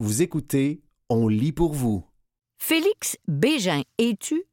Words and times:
Vous 0.00 0.22
écoutez 0.22 0.80
On 1.08 1.26
lit 1.26 1.50
pour 1.50 1.72
vous. 1.72 2.06
Félix 2.56 3.16
Bégin 3.26 3.82
es-tu? 3.98 4.44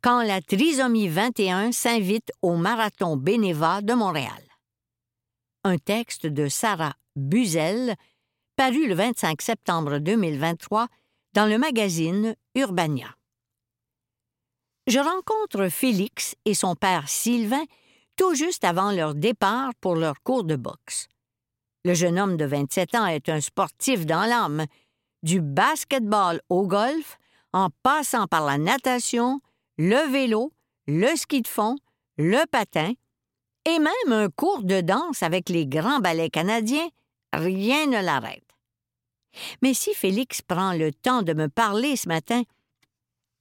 Quand 0.00 0.22
la 0.22 0.40
trisomie 0.40 1.08
21 1.08 1.72
s'invite 1.72 2.32
au 2.40 2.56
Marathon 2.56 3.18
Bénéva 3.18 3.82
de 3.82 3.92
Montréal? 3.92 4.42
Un 5.64 5.76
texte 5.76 6.26
de 6.26 6.48
Sarah 6.48 6.94
Buzel, 7.16 7.96
paru 8.56 8.88
le 8.88 8.94
25 8.94 9.42
septembre 9.42 9.98
2023 9.98 10.88
dans 11.34 11.46
le 11.46 11.58
magazine 11.58 12.34
Urbania. 12.54 13.14
Je 14.86 15.00
rencontre 15.00 15.68
Félix 15.68 16.34
et 16.46 16.54
son 16.54 16.76
père 16.76 17.10
Sylvain 17.10 17.64
tout 18.16 18.34
juste 18.34 18.64
avant 18.64 18.90
leur 18.90 19.14
départ 19.14 19.74
pour 19.82 19.96
leur 19.96 20.22
cours 20.22 20.44
de 20.44 20.56
boxe. 20.56 21.08
Le 21.84 21.94
jeune 21.94 22.18
homme 22.18 22.36
de 22.36 22.44
27 22.44 22.94
ans 22.94 23.06
est 23.06 23.28
un 23.28 23.40
sportif 23.40 24.06
dans 24.06 24.24
l'âme, 24.24 24.66
du 25.24 25.40
basketball 25.40 26.40
au 26.48 26.66
golf, 26.66 27.18
en 27.52 27.68
passant 27.82 28.26
par 28.26 28.44
la 28.44 28.56
natation, 28.56 29.40
le 29.78 30.10
vélo, 30.10 30.52
le 30.86 31.14
ski 31.16 31.42
de 31.42 31.48
fond, 31.48 31.76
le 32.18 32.46
patin, 32.46 32.92
et 33.64 33.78
même 33.78 34.12
un 34.12 34.28
cours 34.28 34.62
de 34.62 34.80
danse 34.80 35.22
avec 35.22 35.48
les 35.48 35.66
grands 35.66 36.00
ballets 36.00 36.30
canadiens, 36.30 36.88
rien 37.32 37.86
ne 37.86 38.02
l'arrête. 38.02 38.44
Mais 39.60 39.74
si 39.74 39.92
Félix 39.94 40.42
prend 40.42 40.72
le 40.72 40.92
temps 40.92 41.22
de 41.22 41.32
me 41.32 41.48
parler 41.48 41.96
ce 41.96 42.08
matin, 42.08 42.42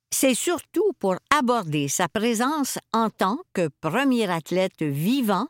c'est 0.10 0.36
surtout 0.36 0.94
pour 1.00 1.16
aborder 1.36 1.88
sa 1.88 2.08
présence 2.08 2.80
en 2.92 3.10
tant 3.10 3.40
que 3.54 3.70
premier 3.82 4.30
athlète 4.30 4.82
vivant 4.82 5.48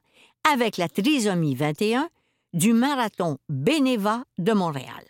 avec 0.51 0.77
la 0.77 0.87
trisomie 0.87 1.55
21 1.55 2.09
du 2.53 2.73
marathon 2.73 3.37
Bénéva 3.49 4.23
de 4.37 4.53
Montréal. 4.53 5.05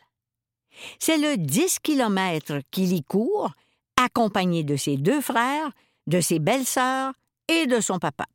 C'est 1.00 1.18
le 1.18 1.38
10 1.38 1.80
km 1.80 2.60
qu'il 2.72 2.94
y 2.94 3.04
court, 3.04 3.52
accompagné 3.98 4.64
de 4.64 4.76
ses 4.76 4.98
deux 4.98 5.22
frères, 5.22 5.72
de 6.08 6.22
ses 6.22 6.40
belles-sœurs 6.40 7.14
et 7.48 7.68
de 7.68 7.80
son 7.80 8.00
papa. 8.00 8.26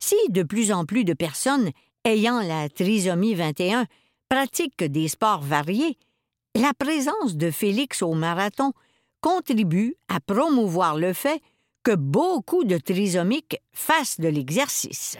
Si 0.00 0.16
de 0.28 0.42
plus 0.42 0.72
en 0.72 0.84
plus 0.84 1.04
de 1.04 1.12
personnes 1.12 1.70
ayant 2.04 2.40
la 2.40 2.68
trisomie 2.68 3.34
21 3.34 3.86
pratiquent 4.28 4.84
des 4.84 5.08
sports 5.08 5.42
variés, 5.42 5.98
la 6.54 6.72
présence 6.72 7.36
de 7.36 7.50
Félix 7.50 8.02
au 8.02 8.14
marathon 8.14 8.72
contribue 9.20 9.96
à 10.08 10.20
promouvoir 10.20 10.96
le 10.96 11.12
fait 11.12 11.42
que 11.82 11.94
beaucoup 11.94 12.64
de 12.64 12.78
trisomiques 12.78 13.60
fassent 13.72 14.20
de 14.20 14.28
l'exercice. 14.28 15.18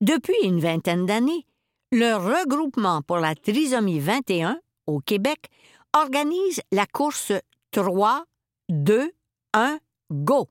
Depuis 0.00 0.36
une 0.42 0.60
vingtaine 0.60 1.06
d'années, 1.06 1.46
le 1.92 2.14
regroupement 2.14 3.02
pour 3.02 3.18
la 3.18 3.34
trisomie 3.34 4.00
21 4.00 4.60
au 4.86 5.00
Québec 5.00 5.48
organise 5.94 6.60
la 6.72 6.86
course 6.86 7.32
3, 7.70 8.24
2, 8.68 9.12
1, 9.52 9.78
Go, 10.10 10.48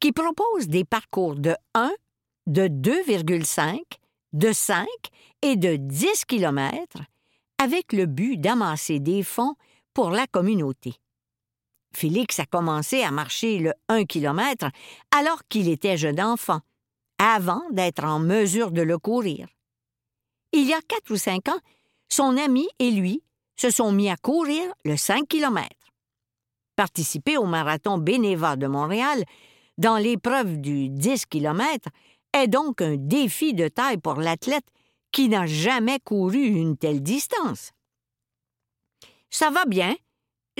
qui 0.00 0.12
propose 0.12 0.68
des 0.68 0.84
parcours 0.84 1.34
de 1.34 1.54
1, 1.74 1.92
de 2.46 2.68
2,5, 2.68 3.80
de 4.32 4.52
5 4.52 4.86
et 5.42 5.56
de 5.56 5.76
10 5.76 6.24
km 6.26 6.98
avec 7.58 7.92
le 7.92 8.06
but 8.06 8.36
d'amasser 8.36 9.00
des 9.00 9.22
fonds 9.22 9.54
pour 9.92 10.10
la 10.10 10.26
communauté. 10.26 10.94
Félix 11.94 12.40
a 12.40 12.46
commencé 12.46 13.02
à 13.02 13.10
marcher 13.10 13.58
le 13.58 13.72
1 13.88 14.04
km 14.04 14.68
alors 15.16 15.42
qu'il 15.48 15.68
était 15.68 15.96
jeune 15.96 16.20
enfant, 16.20 16.60
avant 17.18 17.62
d'être 17.70 18.04
en 18.04 18.18
mesure 18.18 18.70
de 18.70 18.82
le 18.82 18.98
courir. 18.98 19.48
Il 20.52 20.66
y 20.66 20.72
a 20.72 20.80
quatre 20.82 21.10
ou 21.10 21.16
cinq 21.16 21.48
ans, 21.48 21.58
son 22.08 22.36
ami 22.36 22.68
et 22.78 22.90
lui 22.90 23.22
se 23.56 23.70
sont 23.70 23.92
mis 23.92 24.10
à 24.10 24.16
courir 24.16 24.62
le 24.84 24.96
5 24.96 25.28
km. 25.28 25.68
Participer 26.76 27.36
au 27.36 27.44
marathon 27.44 27.98
Bénéva 27.98 28.56
de 28.56 28.66
Montréal 28.66 29.24
dans 29.78 29.96
l'épreuve 29.96 30.60
du 30.60 30.88
10 30.88 31.26
km 31.26 31.88
est 32.32 32.48
donc 32.48 32.82
un 32.82 32.96
défi 32.96 33.54
de 33.54 33.68
taille 33.68 33.98
pour 33.98 34.16
l'athlète 34.16 34.66
qui 35.12 35.28
n'a 35.28 35.46
jamais 35.46 36.00
couru 36.00 36.44
une 36.44 36.76
telle 36.76 37.02
distance. 37.02 37.70
Ça 39.30 39.50
va 39.50 39.64
bien, 39.64 39.94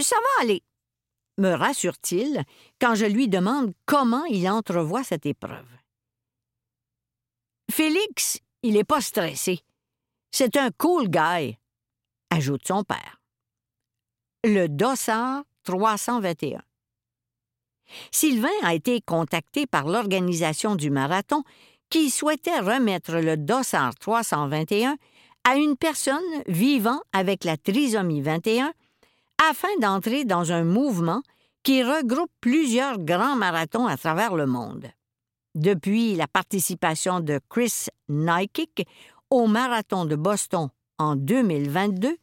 ça 0.01 0.17
va 0.17 0.43
aller, 0.43 0.63
me 1.39 1.53
rassure-t-il 1.53 2.45
quand 2.81 2.95
je 2.95 3.07
lui 3.07 3.29
demande 3.29 3.73
comment 3.87 4.25
il 4.25 4.49
entrevoit 4.49 5.05
cette 5.05 5.27
épreuve. 5.27 5.74
Félix, 7.77 8.39
il 8.63 8.75
n'est 8.75 8.85
pas 8.85 9.01
stressé. 9.01 9.59
C'est 10.31 10.57
un 10.57 10.71
cool 10.79 11.09
guy, 11.09 11.59
ajoute 12.31 12.65
son 12.69 12.85
père. 12.85 13.21
Le 14.45 14.69
Dossard 14.69 15.43
321. 15.65 16.63
Sylvain 18.13 18.47
a 18.63 18.75
été 18.75 19.01
contacté 19.01 19.67
par 19.67 19.89
l'organisation 19.89 20.77
du 20.77 20.91
marathon 20.91 21.43
qui 21.91 22.11
souhaitait 22.11 22.61
remettre 22.61 23.17
le 23.17 23.37
Dossard 23.37 23.97
321 23.97 24.97
à 25.43 25.57
une 25.57 25.77
personne 25.77 26.23
vivant 26.47 27.01
avec 27.13 27.43
la 27.43 27.57
trisomie 27.57 28.23
21 28.23 28.73
afin 29.51 29.77
d'entrer 29.81 30.25
dans 30.25 30.53
un 30.53 30.63
mouvement 30.63 31.25
qui 31.65 31.83
regroupe 31.83 32.31
plusieurs 32.41 33.01
grands 33.01 33.35
marathons 33.35 33.89
à 33.89 33.97
travers 33.97 34.37
le 34.37 34.47
monde. 34.47 34.93
Depuis 35.55 36.17
la 36.17 36.27
participation 36.27 37.21
de 37.21 37.39
Chris 37.49 37.87
Nike 38.09 38.87
au 39.31 39.47
marathon 39.47 40.05
de 40.05 40.17
Boston 40.17 40.69
en 40.99 41.15
2022, 41.15 42.17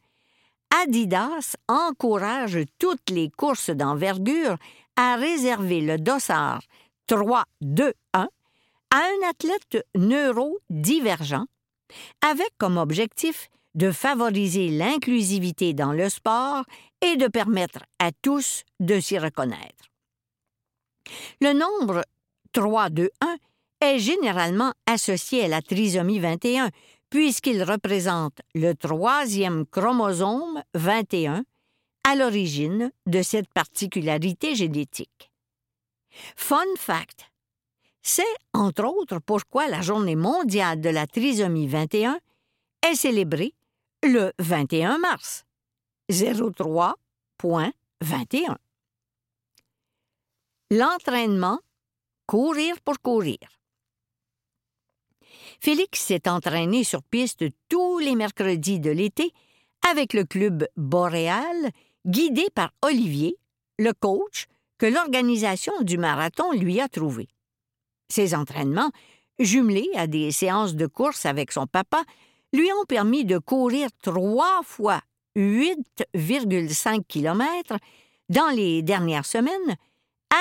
Adidas 0.82 1.56
encourage 1.66 2.58
toutes 2.78 3.08
les 3.10 3.30
courses 3.30 3.70
d'envergure 3.70 4.56
à 4.96 5.16
réserver 5.16 5.80
le 5.80 5.96
dossard 5.96 6.62
3-2-1 7.08 7.92
à 8.14 8.26
un 8.90 9.28
athlète 9.28 9.86
neurodivergent 9.94 11.46
avec 12.20 12.50
comme 12.58 12.76
objectif 12.76 13.48
de 13.74 13.90
favoriser 13.90 14.68
l'inclusivité 14.68 15.72
dans 15.72 15.92
le 15.92 16.10
sport 16.10 16.64
et 17.00 17.16
de 17.16 17.28
permettre 17.28 17.80
à 17.98 18.10
tous 18.12 18.64
de 18.80 19.00
s'y 19.00 19.18
reconnaître. 19.18 19.84
Le 21.40 21.52
nombre 21.52 22.02
3-2-1 22.54 23.08
est 23.80 23.98
généralement 23.98 24.72
associé 24.86 25.44
à 25.44 25.48
la 25.48 25.62
trisomie 25.62 26.20
21 26.20 26.70
puisqu'il 27.10 27.62
représente 27.62 28.40
le 28.54 28.74
troisième 28.74 29.66
chromosome 29.66 30.62
21 30.74 31.44
à 32.04 32.16
l'origine 32.16 32.90
de 33.06 33.22
cette 33.22 33.52
particularité 33.52 34.54
génétique. 34.54 35.30
Fun 36.36 36.64
fact, 36.76 37.32
c'est, 38.02 38.22
entre 38.52 38.84
autres, 38.84 39.18
pourquoi 39.18 39.68
la 39.68 39.80
Journée 39.80 40.16
mondiale 40.16 40.80
de 40.80 40.88
la 40.88 41.06
trisomie 41.06 41.68
21 41.68 42.18
est 42.88 42.94
célébrée 42.94 43.54
le 44.02 44.32
21 44.38 44.98
mars. 44.98 45.44
03.21. 46.10 48.56
L'entraînement, 50.70 51.60
courir 52.32 52.80
pour 52.80 52.98
courir. 53.02 53.36
Félix 55.60 56.00
s'est 56.00 56.30
entraîné 56.30 56.82
sur 56.82 57.02
piste 57.02 57.44
tous 57.68 57.98
les 57.98 58.14
mercredis 58.14 58.80
de 58.80 58.90
l'été 58.90 59.34
avec 59.90 60.14
le 60.14 60.24
club 60.24 60.66
Boréal, 60.78 61.70
guidé 62.06 62.46
par 62.54 62.72
Olivier, 62.80 63.36
le 63.78 63.92
coach 63.92 64.46
que 64.78 64.86
l'organisation 64.86 65.74
du 65.82 65.98
marathon 65.98 66.52
lui 66.52 66.80
a 66.80 66.88
trouvé. 66.88 67.28
Ces 68.08 68.34
entraînements, 68.34 68.92
jumelés 69.38 69.90
à 69.94 70.06
des 70.06 70.32
séances 70.32 70.74
de 70.74 70.86
course 70.86 71.26
avec 71.26 71.52
son 71.52 71.66
papa, 71.66 72.02
lui 72.54 72.72
ont 72.80 72.86
permis 72.86 73.26
de 73.26 73.36
courir 73.36 73.90
trois 74.02 74.62
fois 74.64 75.02
8,5 75.36 77.04
km 77.06 77.76
dans 78.30 78.48
les 78.56 78.80
dernières 78.80 79.26
semaines, 79.26 79.76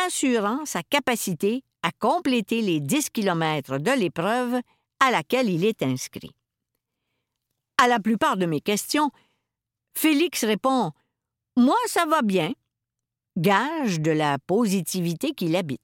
assurant 0.06 0.64
sa 0.64 0.84
capacité 0.84 1.66
à 1.84 1.92
compléter 1.92 2.62
les 2.62 2.80
10 2.80 3.10
km 3.10 3.78
de 3.78 3.92
l'épreuve 3.92 4.62
à 5.00 5.12
laquelle 5.12 5.50
il 5.50 5.66
est 5.66 5.82
inscrit. 5.84 6.32
À 7.82 7.88
la 7.88 8.00
plupart 8.00 8.38
de 8.38 8.46
mes 8.46 8.62
questions, 8.62 9.12
Félix 9.98 10.44
répond 10.44 10.92
Moi, 11.58 11.78
ça 11.88 12.06
va 12.06 12.22
bien, 12.22 12.54
gage 13.38 14.00
de 14.00 14.12
la 14.12 14.38
positivité 14.40 15.34
qu'il 15.34 15.56
habite. 15.56 15.82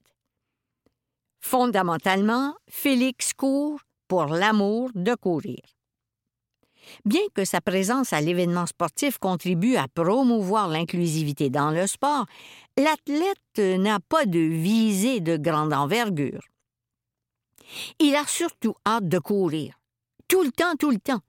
Fondamentalement, 1.40 2.56
Félix 2.70 3.34
court 3.34 3.80
pour 4.08 4.26
l'amour 4.26 4.92
de 4.96 5.16
courir. 5.16 5.77
Bien 7.06 7.22
que 7.34 7.46
sa 7.46 7.62
présence 7.62 8.14
à 8.14 8.22
l'événement 8.22 8.66
sportif 8.66 9.18
contribue 9.18 9.76
à 9.76 9.88
promouvoir 9.88 10.68
l'inclusivité 10.68 11.50
dans 11.50 11.72
le 11.72 11.88
sport, 11.88 12.26
l'athlète 12.78 13.80
n'a 13.80 14.00
pas 14.00 14.26
de 14.26 14.40
visée 14.40 15.20
de 15.20 15.38
grande 15.38 15.74
envergure. 15.74 16.44
Il 18.00 18.16
a 18.16 18.26
surtout 18.26 18.76
hâte 18.86 19.08
de 19.08 19.20
courir. 19.20 19.80
Tout 20.28 20.44
le 20.44 20.52
temps, 20.52 20.76
tout 20.78 20.92
le 20.92 21.00
temps. 21.00 21.22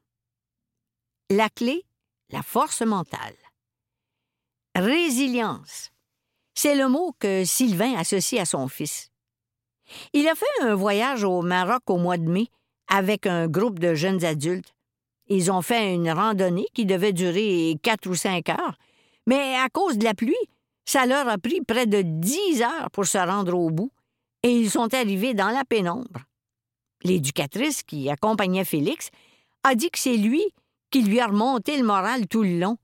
La 1.31 1.49
clé, 1.49 1.85
la 2.31 2.43
force 2.43 2.83
mentale. 2.83 3.37
Résilience. 4.75 5.91
C'est 6.55 6.75
le 6.75 6.89
mot 6.89 7.15
que 7.19 7.45
Sylvain 7.45 7.95
associe 7.97 8.41
à 8.41 8.45
son 8.45 8.69
fils. 8.69 9.11
Il 10.13 10.29
a 10.29 10.35
fait 10.35 10.47
un 10.63 10.75
voyage 10.75 11.25
au 11.25 11.43
Maroc 11.43 11.83
au 11.89 11.97
mois 11.97 12.19
de 12.19 12.29
mai 12.29 12.49
avec 12.89 13.27
un 13.27 13.47
groupe 13.49 13.79
de 13.79 13.95
jeunes 13.95 14.25
adultes. 14.25 14.75
Ils 15.29 15.53
ont 15.53 15.63
fait 15.63 15.95
une 15.95 16.11
randonnée 16.11 16.67
qui 16.75 16.87
devait 16.87 17.13
durer 17.13 17.77
quatre 17.83 18.09
ou 18.09 18.15
cinq 18.15 18.49
heures, 18.49 18.79
mais 19.27 19.57
à 19.57 19.69
cause 19.69 19.99
de 19.99 20.05
la 20.05 20.15
pluie, 20.15 20.35
ça 20.87 21.05
leur 21.05 21.29
a 21.29 21.37
pris 21.37 21.61
près 21.61 21.87
de 21.87 22.03
dix 22.03 22.63
heures 22.63 22.91
pour 22.93 23.05
se 23.05 23.19
rendre 23.19 23.57
au 23.57 23.71
bout, 23.71 23.93
et 24.43 24.51
ils 24.51 24.71
sont 24.71 24.93
arrivés 24.95 25.35
dans 25.35 25.51
la 25.51 25.65
pénombre. 25.65 26.21
L'éducatrice 27.03 27.83
qui 27.83 28.09
accompagnait 28.09 28.65
Félix 28.65 29.11
a 29.65 29.75
dit 29.75 29.91
que 29.91 29.99
c'est 29.99 30.17
lui 30.17 30.43
qui 30.91 31.03
lui 31.03 31.21
a 31.21 31.27
remonté 31.27 31.77
le 31.77 31.85
moral 31.85 32.27
tout 32.27 32.43
le 32.43 32.59
long, 32.59 32.79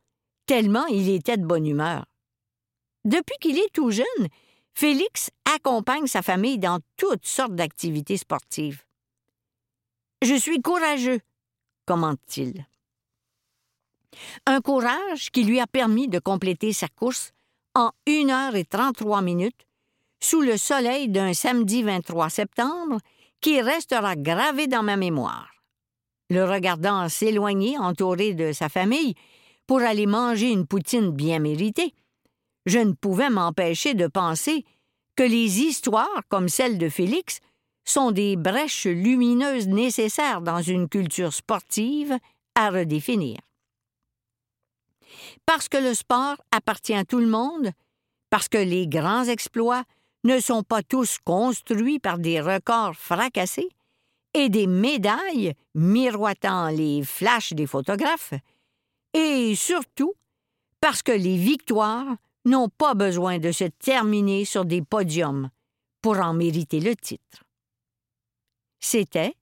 tellement 0.47 0.85
il 0.87 1.09
était 1.09 1.39
de 1.39 1.47
bonne 1.47 1.67
humeur. 1.67 2.05
Depuis 3.05 3.37
qu'il 3.41 3.59
est 3.59 3.73
tout 3.73 3.91
jeune, 3.91 4.29
Félix 4.75 5.31
accompagne 5.55 6.07
sa 6.07 6.21
famille 6.21 6.59
dans 6.59 6.81
toutes 6.97 7.27
sortes 7.27 7.55
d'activités 7.55 8.17
sportives. 8.17 8.85
Je 10.23 10.35
suis 10.35 10.61
courageux, 10.61 11.21
commente-t-il. 11.87 12.67
Un 14.47 14.61
courage 14.61 15.31
qui 15.31 15.45
lui 15.45 15.61
a 15.61 15.67
permis 15.67 16.09
de 16.09 16.19
compléter 16.19 16.73
sa 16.73 16.89
course 16.89 17.33
en 17.75 17.91
1 18.07 18.31
heure 18.31 18.57
et 18.57 18.65
33 18.65 19.23
minutes 19.23 19.67
sous 20.21 20.41
le 20.41 20.57
soleil 20.57 21.09
d'un 21.09 21.35
samedi 21.35 21.83
23 21.83 22.31
septembre 22.31 22.99
qui 23.41 23.61
restera 23.61 24.17
gravé 24.17 24.67
dans 24.67 24.83
ma 24.83 24.97
mémoire. 24.97 25.51
Le 26.31 26.45
regardant 26.45 27.09
s'éloigner 27.09 27.77
entouré 27.79 28.33
de 28.33 28.53
sa 28.53 28.69
famille 28.69 29.15
pour 29.67 29.81
aller 29.81 30.07
manger 30.07 30.51
une 30.51 30.67
poutine 30.67 31.11
bien 31.11 31.39
méritée, 31.39 31.93
je 32.67 32.79
ne 32.79 32.93
pouvais 32.93 33.29
m'empêcher 33.29 33.95
de 33.95 34.07
penser 34.07 34.65
que 35.17 35.23
les 35.23 35.61
histoires 35.61 36.23
comme 36.29 36.49
celle 36.49 36.79
de 36.79 36.89
Félix 36.89 37.41
sont 37.85 38.11
des 38.11 38.37
brèches 38.37 38.87
lumineuses 38.87 39.69
nécessaires 39.69 40.41
dans 40.41 40.63
une 40.63 40.89
culture 40.89 41.33
sportive 41.33 42.19
à 42.55 42.71
redéfinir. 42.71 43.39
Parce 45.47 45.69
que 45.69 45.77
le 45.77 45.95
sport 45.95 46.37
appartient 46.51 46.95
à 46.95 47.05
tout 47.05 47.21
le 47.21 47.27
monde, 47.27 47.71
parce 48.31 48.49
que 48.49 48.59
les 48.59 48.87
grands 48.89 49.25
exploits 49.25 49.85
ne 50.25 50.41
sont 50.41 50.63
pas 50.63 50.83
tous 50.83 51.19
construits 51.25 51.99
par 51.99 52.19
des 52.19 52.41
records 52.41 52.97
fracassés 52.97 53.69
et 54.33 54.49
des 54.49 54.67
médailles 54.67 55.55
miroitant 55.75 56.69
les 56.69 57.03
flashs 57.05 57.53
des 57.53 57.67
photographes, 57.67 58.35
et 59.13 59.55
surtout 59.55 60.15
parce 60.81 61.03
que 61.03 61.13
les 61.13 61.37
victoires 61.37 62.17
n'ont 62.45 62.69
pas 62.69 62.95
besoin 62.95 63.39
de 63.39 63.53
se 63.53 63.65
terminer 63.65 64.45
sur 64.45 64.65
des 64.65 64.83
podiums 64.83 65.51
pour 66.03 66.19
en 66.19 66.35
mériter 66.35 66.81
le 66.81 66.95
titre. 66.97 67.44
C'était 68.87 69.35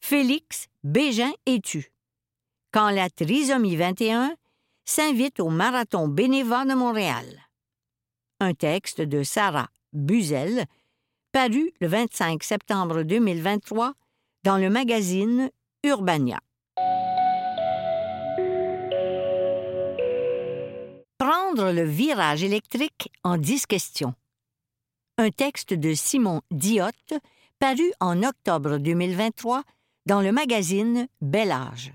Félix 0.00 0.68
Bégin 0.84 1.32
tu, 1.64 1.92
quand 2.70 2.90
la 2.90 3.10
trisomie 3.10 3.74
21 3.74 4.36
s'invite 4.84 5.40
au 5.40 5.48
Marathon 5.48 6.06
bénévole 6.06 6.68
de 6.68 6.74
Montréal. 6.74 7.26
Un 8.38 8.54
texte 8.54 9.00
de 9.00 9.24
Sarah 9.24 9.68
Buzel, 9.92 10.66
paru 11.32 11.72
le 11.80 11.88
25 11.88 12.44
septembre 12.44 13.02
2023 13.02 13.94
dans 14.44 14.56
le 14.56 14.70
magazine 14.70 15.50
Urbania. 15.82 16.38
Prendre 21.18 21.72
le 21.72 21.82
virage 21.82 22.44
électrique 22.44 23.10
en 23.24 23.36
10 23.36 23.66
questions. 23.66 24.14
Un 25.18 25.30
texte 25.30 25.74
de 25.74 25.92
Simon 25.92 26.40
Diotte 26.52 27.14
paru 27.60 27.92
en 28.00 28.22
octobre 28.22 28.78
2023 28.78 29.62
dans 30.06 30.22
le 30.22 30.32
magazine 30.32 31.06
Bel 31.20 31.52
Âge. 31.52 31.92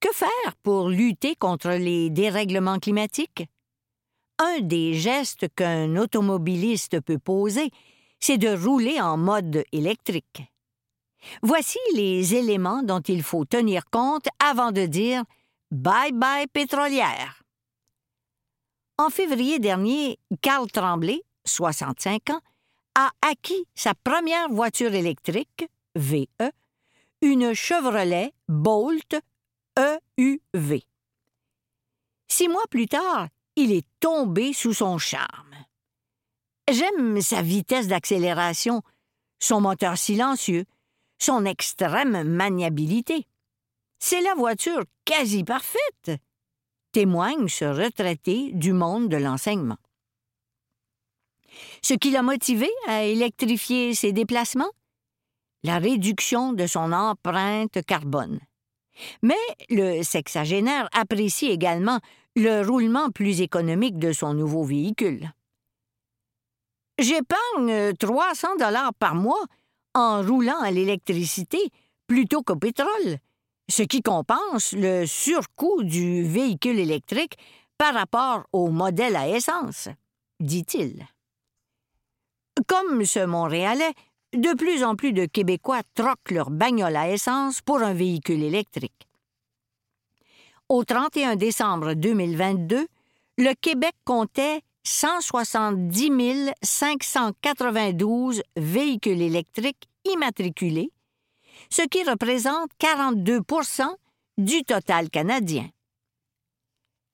Que 0.00 0.08
faire 0.14 0.56
pour 0.62 0.88
lutter 0.88 1.36
contre 1.36 1.72
les 1.72 2.08
dérèglements 2.08 2.78
climatiques? 2.78 3.44
Un 4.38 4.60
des 4.60 4.94
gestes 4.94 5.46
qu'un 5.54 5.96
automobiliste 5.96 7.00
peut 7.02 7.18
poser, 7.18 7.70
c'est 8.18 8.38
de 8.38 8.48
rouler 8.48 8.98
en 8.98 9.18
mode 9.18 9.62
électrique. 9.72 10.42
Voici 11.42 11.78
les 11.94 12.34
éléments 12.34 12.82
dont 12.82 13.00
il 13.00 13.22
faut 13.22 13.44
tenir 13.44 13.84
compte 13.90 14.26
avant 14.42 14.72
de 14.72 14.86
dire 14.86 15.22
Bye 15.70 16.12
bye 16.12 16.46
pétrolière. 16.46 17.42
En 18.96 19.10
février 19.10 19.58
dernier, 19.58 20.18
Carl 20.40 20.70
Tremblay, 20.70 21.22
65 21.44 22.30
ans, 22.30 22.40
a 22.94 23.10
acquis 23.22 23.66
sa 23.74 23.94
première 23.94 24.48
voiture 24.48 24.94
électrique, 24.94 25.68
VE, 25.94 26.26
une 27.20 27.54
Chevrolet 27.54 28.32
Bolt 28.48 29.16
EUV. 29.78 30.84
Six 32.28 32.48
mois 32.48 32.66
plus 32.70 32.88
tard, 32.88 33.28
il 33.56 33.72
est 33.72 33.86
tombé 34.00 34.52
sous 34.52 34.74
son 34.74 34.98
charme. 34.98 35.54
J'aime 36.70 37.20
sa 37.20 37.42
vitesse 37.42 37.88
d'accélération, 37.88 38.82
son 39.38 39.60
moteur 39.60 39.98
silencieux, 39.98 40.64
son 41.18 41.44
extrême 41.44 42.22
maniabilité. 42.24 43.26
C'est 43.98 44.20
la 44.20 44.34
voiture 44.34 44.84
quasi 45.04 45.44
parfaite, 45.44 46.10
témoigne 46.92 47.48
ce 47.48 47.64
retraité 47.64 48.50
du 48.52 48.72
monde 48.72 49.08
de 49.08 49.16
l'enseignement. 49.16 49.78
Ce 51.82 51.94
qui 51.94 52.10
l'a 52.10 52.22
motivé 52.22 52.68
à 52.86 53.04
électrifier 53.04 53.94
ses 53.94 54.12
déplacements? 54.12 54.70
La 55.64 55.78
réduction 55.78 56.52
de 56.52 56.66
son 56.66 56.92
empreinte 56.92 57.82
carbone. 57.86 58.40
Mais 59.22 59.34
le 59.70 60.02
sexagénaire 60.02 60.88
apprécie 60.92 61.46
également 61.46 62.00
le 62.36 62.62
roulement 62.66 63.10
plus 63.10 63.40
économique 63.40 63.98
de 63.98 64.12
son 64.12 64.34
nouveau 64.34 64.64
véhicule. 64.64 65.30
J'épargne 66.98 67.94
300 67.98 68.56
dollars 68.58 68.94
par 68.94 69.14
mois 69.14 69.44
en 69.94 70.22
roulant 70.22 70.60
à 70.60 70.70
l'électricité 70.70 71.58
plutôt 72.06 72.42
qu'au 72.42 72.56
pétrole, 72.56 73.18
ce 73.68 73.82
qui 73.82 74.02
compense 74.02 74.72
le 74.72 75.06
surcoût 75.06 75.82
du 75.82 76.24
véhicule 76.24 76.78
électrique 76.78 77.38
par 77.78 77.94
rapport 77.94 78.44
au 78.52 78.68
modèle 78.68 79.16
à 79.16 79.28
essence, 79.28 79.88
dit-il. 80.40 81.06
Comme 82.66 83.04
ce 83.04 83.24
Montréalais, 83.24 83.94
de 84.34 84.54
plus 84.56 84.84
en 84.84 84.94
plus 84.94 85.12
de 85.12 85.26
Québécois 85.26 85.82
troquent 85.94 86.30
leur 86.30 86.50
bagnole 86.50 86.96
à 86.96 87.08
essence 87.08 87.60
pour 87.60 87.82
un 87.82 87.94
véhicule 87.94 88.42
électrique. 88.42 89.08
Au 90.68 90.84
31 90.84 91.36
décembre 91.36 91.94
2022, 91.94 92.86
le 93.38 93.54
Québec 93.54 93.94
comptait 94.04 94.62
170 94.84 96.50
592 96.62 98.42
véhicules 98.56 99.22
électriques 99.22 99.88
immatriculés, 100.04 100.90
ce 101.70 101.82
qui 101.82 102.02
représente 102.04 102.70
42% 102.80 103.86
du 104.38 104.64
total 104.64 105.10
canadien. 105.10 105.68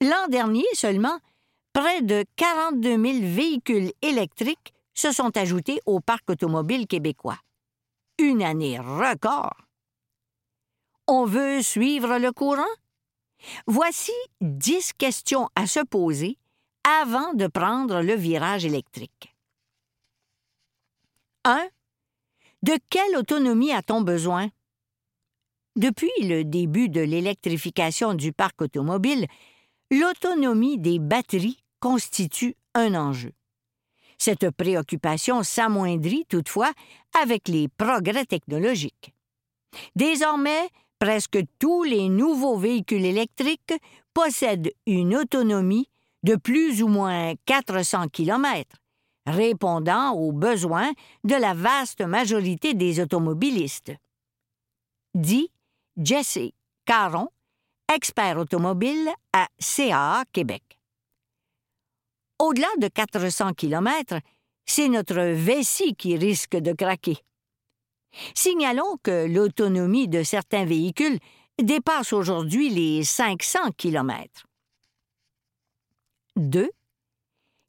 L'an 0.00 0.28
dernier 0.28 0.64
seulement, 0.74 1.18
près 1.72 2.02
de 2.02 2.24
42 2.36 2.90
000 2.90 3.02
véhicules 3.22 3.92
électriques 4.02 4.72
se 4.98 5.12
sont 5.12 5.36
ajoutés 5.36 5.80
au 5.86 6.00
parc 6.00 6.28
automobile 6.28 6.88
québécois. 6.88 7.38
Une 8.18 8.42
année 8.42 8.80
record. 8.80 9.56
On 11.06 11.24
veut 11.24 11.62
suivre 11.62 12.18
le 12.18 12.32
courant? 12.32 12.74
Voici 13.68 14.12
dix 14.40 14.92
questions 14.92 15.48
à 15.54 15.68
se 15.68 15.78
poser 15.84 16.36
avant 16.82 17.32
de 17.34 17.46
prendre 17.46 18.02
le 18.02 18.14
virage 18.14 18.64
électrique. 18.64 19.36
1. 21.44 21.68
De 22.64 22.76
quelle 22.90 23.16
autonomie 23.16 23.72
a-t-on 23.72 24.00
besoin? 24.00 24.48
Depuis 25.76 26.10
le 26.22 26.42
début 26.42 26.88
de 26.88 27.00
l'électrification 27.00 28.14
du 28.14 28.32
parc 28.32 28.60
automobile, 28.62 29.28
l'autonomie 29.92 30.76
des 30.76 30.98
batteries 30.98 31.62
constitue 31.78 32.56
un 32.74 32.96
enjeu. 32.96 33.32
Cette 34.18 34.50
préoccupation 34.50 35.42
s'amoindrit 35.42 36.26
toutefois 36.28 36.72
avec 37.20 37.48
les 37.48 37.68
progrès 37.68 38.24
technologiques. 38.24 39.14
Désormais, 39.94 40.68
presque 40.98 41.38
tous 41.58 41.84
les 41.84 42.08
nouveaux 42.08 42.56
véhicules 42.56 43.04
électriques 43.04 43.74
possèdent 44.12 44.72
une 44.86 45.16
autonomie 45.16 45.88
de 46.24 46.34
plus 46.34 46.82
ou 46.82 46.88
moins 46.88 47.34
400 47.46 48.08
km, 48.08 48.76
répondant 49.26 50.12
aux 50.12 50.32
besoins 50.32 50.90
de 51.24 51.34
la 51.34 51.54
vaste 51.54 52.00
majorité 52.00 52.74
des 52.74 53.00
automobilistes. 53.00 53.92
Dit 55.14 55.50
Jesse 55.96 56.50
Caron, 56.84 57.28
expert 57.94 58.38
automobile 58.38 59.08
à 59.32 59.46
CAA 59.58 60.24
Québec. 60.32 60.67
Au-delà 62.38 62.68
de 62.78 62.88
400 62.88 63.54
km, 63.54 64.20
c'est 64.64 64.88
notre 64.88 65.20
vessie 65.32 65.96
qui 65.96 66.16
risque 66.16 66.56
de 66.56 66.72
craquer. 66.72 67.18
Signalons 68.34 68.96
que 69.02 69.26
l'autonomie 69.26 70.08
de 70.08 70.22
certains 70.22 70.64
véhicules 70.64 71.18
dépasse 71.60 72.12
aujourd'hui 72.12 72.70
les 72.70 73.04
500 73.04 73.72
km. 73.76 74.46
2. 76.36 76.70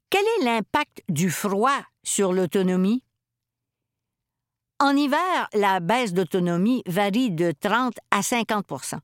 Quel 0.09 0.25
est 0.25 0.43
l'impact 0.43 1.03
du 1.09 1.29
froid 1.29 1.81
sur 2.03 2.33
l'autonomie? 2.33 3.03
En 4.79 4.95
hiver, 4.95 5.49
la 5.53 5.79
baisse 5.79 6.13
d'autonomie 6.13 6.83
varie 6.85 7.31
de 7.31 7.51
30 7.51 7.95
à 8.11 8.21
50% 8.21 8.99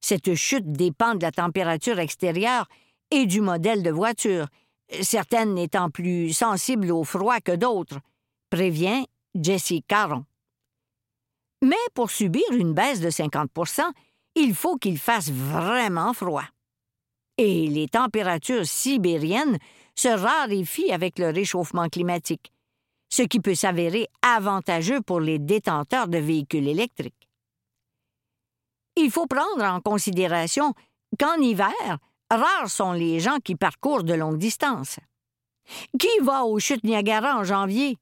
Cette 0.00 0.34
chute 0.34 0.70
dépend 0.70 1.14
de 1.14 1.22
la 1.22 1.32
température 1.32 1.98
extérieure 1.98 2.68
et 3.10 3.26
du 3.26 3.40
modèle 3.40 3.82
de 3.82 3.90
voiture, 3.90 4.46
certaines 5.00 5.58
étant 5.58 5.90
plus 5.90 6.32
sensibles 6.32 6.92
au 6.92 7.04
froid 7.04 7.40
que 7.40 7.52
d'autres, 7.52 8.00
prévient 8.50 9.04
Jesse 9.34 9.80
Caron. 9.88 10.24
Mais 11.62 11.76
pour 11.94 12.10
subir 12.10 12.44
une 12.52 12.74
baisse 12.74 13.00
de 13.00 13.10
50 13.10 13.50
il 14.36 14.54
faut 14.54 14.76
qu'il 14.76 14.98
fasse 14.98 15.30
vraiment 15.30 16.12
froid. 16.12 16.44
Et 17.38 17.66
les 17.68 17.88
températures 17.88 18.66
sibériennes 18.66 19.58
se 19.96 20.08
raréfient 20.08 20.92
avec 20.92 21.18
le 21.18 21.30
réchauffement 21.30 21.88
climatique, 21.88 22.52
ce 23.08 23.22
qui 23.22 23.40
peut 23.40 23.54
s'avérer 23.54 24.08
avantageux 24.22 25.00
pour 25.00 25.20
les 25.20 25.38
détenteurs 25.38 26.08
de 26.08 26.18
véhicules 26.18 26.68
électriques. 26.68 27.28
Il 28.96 29.10
faut 29.10 29.26
prendre 29.26 29.64
en 29.64 29.80
considération 29.80 30.74
qu'en 31.18 31.36
hiver, 31.36 31.98
rares 32.34 32.70
sont 32.70 32.92
les 32.92 33.20
gens 33.20 33.38
qui 33.42 33.56
parcourent 33.56 34.04
de 34.04 34.14
longues 34.14 34.38
distances. 34.38 34.98
Qui 35.98 36.08
va 36.22 36.44
aux 36.44 36.58
chutes 36.58 36.84
Niagara 36.84 37.38
en 37.38 37.44
janvier? 37.44 37.98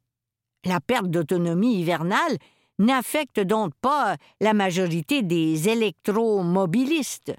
La 0.65 0.81
perte 0.81 1.09
d'autonomie 1.09 1.81
hivernale 1.81 2.39
n'affecte 2.79 3.41
donc 3.41 3.73
pas 3.81 4.17
la 4.41 4.55
majorité 4.55 5.23
des 5.23 5.69
électromobilistes. 5.69 7.35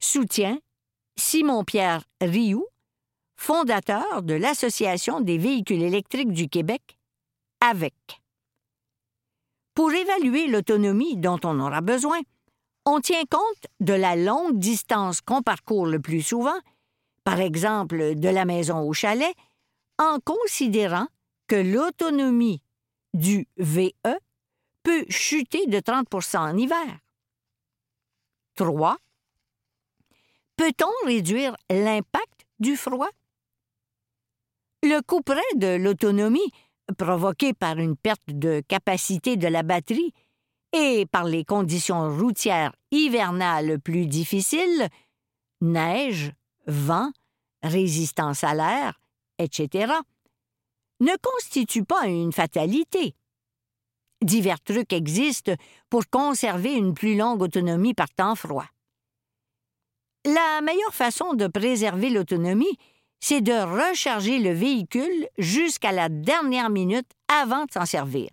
Soutient 0.00 0.58
Simon-Pierre 1.16 2.04
Rioux, 2.20 2.66
fondateur 3.36 4.22
de 4.22 4.34
l'Association 4.34 5.20
des 5.20 5.38
véhicules 5.38 5.82
électriques 5.82 6.32
du 6.32 6.48
Québec, 6.48 6.98
avec. 7.60 7.94
Pour 9.74 9.92
évaluer 9.92 10.48
l'autonomie 10.48 11.16
dont 11.16 11.38
on 11.44 11.60
aura 11.60 11.80
besoin, 11.80 12.20
on 12.84 13.00
tient 13.00 13.24
compte 13.30 13.66
de 13.80 13.92
la 13.92 14.16
longue 14.16 14.58
distance 14.58 15.20
qu'on 15.20 15.42
parcourt 15.42 15.86
le 15.86 16.00
plus 16.00 16.22
souvent, 16.22 16.58
par 17.24 17.40
exemple 17.40 18.14
de 18.14 18.28
la 18.28 18.44
maison 18.44 18.80
au 18.80 18.92
chalet, 18.92 19.34
en 19.98 20.18
considérant 20.20 21.08
que 21.46 21.56
l'autonomie 21.56 22.62
du 23.14 23.46
VE 23.56 23.92
peut 24.82 25.04
chuter 25.08 25.66
de 25.66 25.78
30% 25.78 26.38
en 26.38 26.56
hiver. 26.56 26.98
3. 28.56 28.96
Peut-on 30.56 31.06
réduire 31.06 31.56
l'impact 31.70 32.46
du 32.58 32.76
froid? 32.76 33.10
Le 34.82 35.00
couperet 35.02 35.40
de 35.56 35.76
l'autonomie, 35.76 36.52
provoqué 36.96 37.52
par 37.52 37.78
une 37.78 37.96
perte 37.96 38.28
de 38.28 38.62
capacité 38.66 39.36
de 39.36 39.48
la 39.48 39.62
batterie 39.62 40.12
et 40.72 41.06
par 41.06 41.24
les 41.24 41.44
conditions 41.44 42.16
routières 42.16 42.72
hivernales 42.90 43.80
plus 43.80 44.06
difficiles, 44.06 44.88
neige, 45.60 46.32
vent, 46.66 47.10
résistance 47.62 48.44
à 48.44 48.54
l'air, 48.54 49.00
etc., 49.38 49.92
ne 51.00 51.12
constitue 51.22 51.84
pas 51.84 52.06
une 52.06 52.32
fatalité. 52.32 53.14
Divers 54.22 54.60
trucs 54.60 54.92
existent 54.92 55.54
pour 55.90 56.08
conserver 56.10 56.74
une 56.74 56.94
plus 56.94 57.16
longue 57.16 57.42
autonomie 57.42 57.94
par 57.94 58.10
temps 58.10 58.34
froid. 58.34 58.66
La 60.24 60.60
meilleure 60.60 60.94
façon 60.94 61.34
de 61.34 61.46
préserver 61.46 62.10
l'autonomie, 62.10 62.76
c'est 63.20 63.40
de 63.40 63.52
recharger 63.52 64.38
le 64.38 64.52
véhicule 64.52 65.28
jusqu'à 65.38 65.92
la 65.92 66.08
dernière 66.08 66.70
minute 66.70 67.08
avant 67.28 67.64
de 67.64 67.70
s'en 67.70 67.86
servir. 67.86 68.28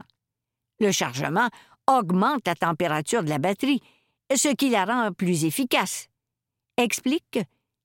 Le 0.79 0.91
chargement 0.91 1.49
augmente 1.87 2.47
la 2.47 2.55
température 2.55 3.23
de 3.23 3.29
la 3.29 3.39
batterie, 3.39 3.81
ce 4.35 4.49
qui 4.49 4.69
la 4.69 4.85
rend 4.85 5.11
plus 5.13 5.45
efficace. 5.45 6.07
Explique 6.77 7.39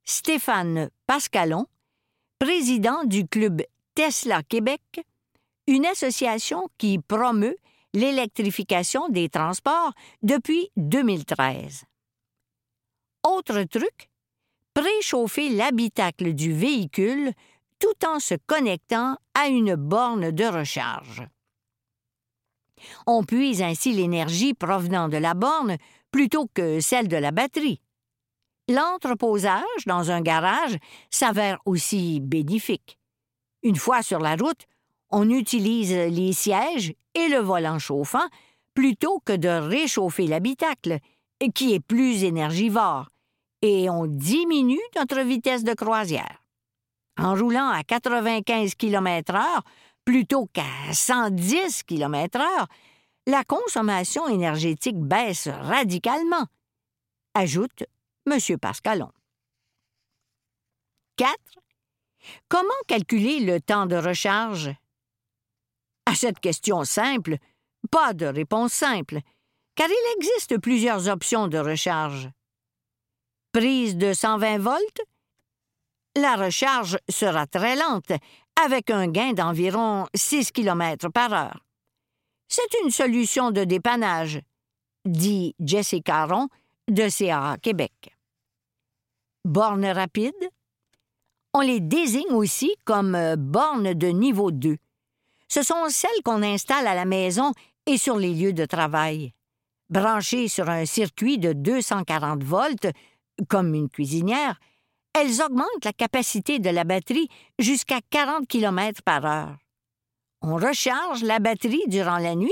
Stéphane 0.04 0.90
Pascalon, 1.06 1.66
président 2.38 3.04
du 3.04 3.26
club 3.26 3.62
Tesla 3.94 4.42
Québec, 4.42 5.04
une 5.66 5.86
association 5.86 6.68
qui 6.78 6.98
promeut 6.98 7.56
l'électrification 7.92 9.08
des 9.08 9.28
transports 9.28 9.92
depuis 10.22 10.70
2013. 10.76 11.84
Autre 13.24 13.62
truc, 13.64 14.10
préchauffer 14.74 15.50
l'habitacle 15.50 16.32
du 16.32 16.52
véhicule 16.52 17.32
tout 17.78 18.06
en 18.06 18.20
se 18.20 18.34
connectant 18.46 19.16
à 19.34 19.48
une 19.48 19.74
borne 19.74 20.30
de 20.30 20.44
recharge. 20.44 21.22
On 23.06 23.24
puise 23.24 23.62
ainsi 23.62 23.92
l'énergie 23.92 24.54
provenant 24.54 25.08
de 25.08 25.16
la 25.16 25.34
borne 25.34 25.76
plutôt 26.10 26.48
que 26.52 26.80
celle 26.80 27.08
de 27.08 27.16
la 27.16 27.30
batterie. 27.30 27.80
L'entreposage 28.68 29.84
dans 29.86 30.10
un 30.10 30.20
garage 30.20 30.76
s'avère 31.10 31.58
aussi 31.64 32.20
bénéfique. 32.20 32.98
Une 33.62 33.76
fois 33.76 34.02
sur 34.02 34.20
la 34.20 34.36
route, 34.36 34.66
on 35.10 35.28
utilise 35.28 35.92
les 35.92 36.32
sièges 36.32 36.94
et 37.14 37.28
le 37.28 37.38
volant 37.38 37.78
chauffant 37.78 38.26
plutôt 38.74 39.20
que 39.24 39.34
de 39.34 39.48
réchauffer 39.48 40.26
l'habitacle, 40.26 40.98
qui 41.54 41.74
est 41.74 41.80
plus 41.80 42.22
énergivore, 42.24 43.08
et 43.62 43.90
on 43.90 44.06
diminue 44.06 44.78
notre 44.96 45.20
vitesse 45.20 45.64
de 45.64 45.74
croisière. 45.74 46.42
En 47.18 47.34
roulant 47.34 47.68
à 47.68 47.82
95 47.82 48.74
km/h 48.76 49.60
plutôt 50.10 50.46
qu'à 50.52 50.92
110 50.92 51.84
km/h, 51.84 52.66
la 53.28 53.44
consommation 53.44 54.26
énergétique 54.26 54.98
baisse 54.98 55.46
radicalement, 55.46 56.46
ajoute 57.34 57.84
M. 58.26 58.58
Pascalon. 58.58 59.12
4. 61.14 61.32
Comment 62.48 62.82
calculer 62.88 63.38
le 63.38 63.60
temps 63.60 63.86
de 63.86 63.94
recharge? 63.94 64.74
À 66.06 66.16
cette 66.16 66.40
question 66.40 66.82
simple, 66.82 67.36
pas 67.92 68.12
de 68.12 68.26
réponse 68.26 68.72
simple, 68.72 69.20
car 69.76 69.86
il 69.88 70.16
existe 70.18 70.58
plusieurs 70.58 71.08
options 71.08 71.46
de 71.46 71.58
recharge. 71.58 72.28
Prise 73.52 73.96
de 73.96 74.12
120 74.12 74.58
volts? 74.58 75.02
La 76.16 76.34
recharge 76.34 76.98
sera 77.08 77.46
très 77.46 77.76
lente, 77.76 78.10
avec 78.64 78.90
un 78.90 79.08
gain 79.08 79.32
d'environ 79.32 80.06
6 80.14 80.52
km 80.52 81.08
par 81.08 81.32
heure. 81.32 81.64
C'est 82.48 82.80
une 82.84 82.90
solution 82.90 83.50
de 83.50 83.64
dépannage, 83.64 84.40
dit 85.04 85.54
Jesse 85.60 85.96
Caron 86.04 86.48
de 86.88 87.08
CA 87.08 87.56
Québec. 87.62 87.92
Borne 89.44 89.86
rapide? 89.86 90.34
On 91.54 91.60
les 91.60 91.80
désigne 91.80 92.32
aussi 92.32 92.74
comme 92.84 93.14
euh, 93.14 93.36
bornes 93.36 93.94
de 93.94 94.08
niveau 94.08 94.50
2. 94.50 94.76
Ce 95.48 95.62
sont 95.62 95.88
celles 95.88 96.22
qu'on 96.24 96.42
installe 96.42 96.86
à 96.86 96.94
la 96.94 97.04
maison 97.04 97.52
et 97.86 97.98
sur 97.98 98.16
les 98.16 98.34
lieux 98.34 98.52
de 98.52 98.66
travail. 98.66 99.32
Branchées 99.88 100.46
sur 100.46 100.68
un 100.68 100.86
circuit 100.86 101.38
de 101.38 101.52
240 101.52 102.44
volts, 102.44 102.86
comme 103.48 103.74
une 103.74 103.88
cuisinière, 103.88 104.60
elles 105.14 105.42
augmentent 105.42 105.84
la 105.84 105.92
capacité 105.92 106.58
de 106.58 106.70
la 106.70 106.84
batterie 106.84 107.28
jusqu'à 107.58 108.00
40 108.10 108.46
km 108.46 109.02
par 109.02 109.24
heure. 109.24 109.56
On 110.42 110.56
recharge 110.56 111.22
la 111.22 111.38
batterie 111.38 111.84
durant 111.88 112.18
la 112.18 112.34
nuit 112.34 112.50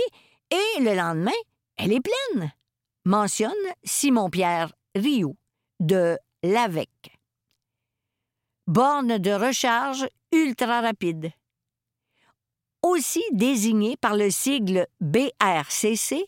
et 0.50 0.80
le 0.80 0.94
lendemain, 0.94 1.30
elle 1.76 1.92
est 1.92 2.00
pleine, 2.00 2.52
mentionne 3.04 3.52
Simon-Pierre 3.84 4.72
Rioux 4.94 5.36
de 5.80 6.18
l'AVEC 6.42 6.90
borne 8.68 9.16
de 9.16 9.30
recharge 9.30 10.06
ultra 10.30 10.82
rapide. 10.82 11.32
Aussi 12.82 13.24
désignée 13.32 13.96
par 13.96 14.14
le 14.14 14.30
sigle 14.30 14.86
BRCC 15.00 16.26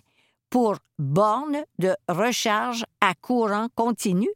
pour 0.48 0.76
borne 0.98 1.62
de 1.78 1.94
recharge 2.08 2.84
à 3.02 3.14
courant 3.14 3.68
continu. 3.74 4.28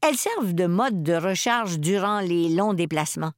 Elles 0.00 0.16
servent 0.16 0.54
de 0.54 0.66
mode 0.66 1.02
de 1.02 1.14
recharge 1.14 1.78
durant 1.78 2.20
les 2.20 2.48
longs 2.48 2.74
déplacements. 2.74 3.32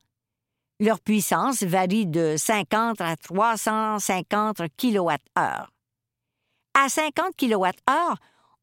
Leur 0.79 1.01
puissance 1.01 1.63
varie 1.63 2.07
de 2.07 2.37
50 2.39 3.01
à 3.01 3.17
350 3.17 4.63
kWh. 4.77 5.11
À 5.37 6.89
50 6.89 7.37
kWh, 7.37 8.15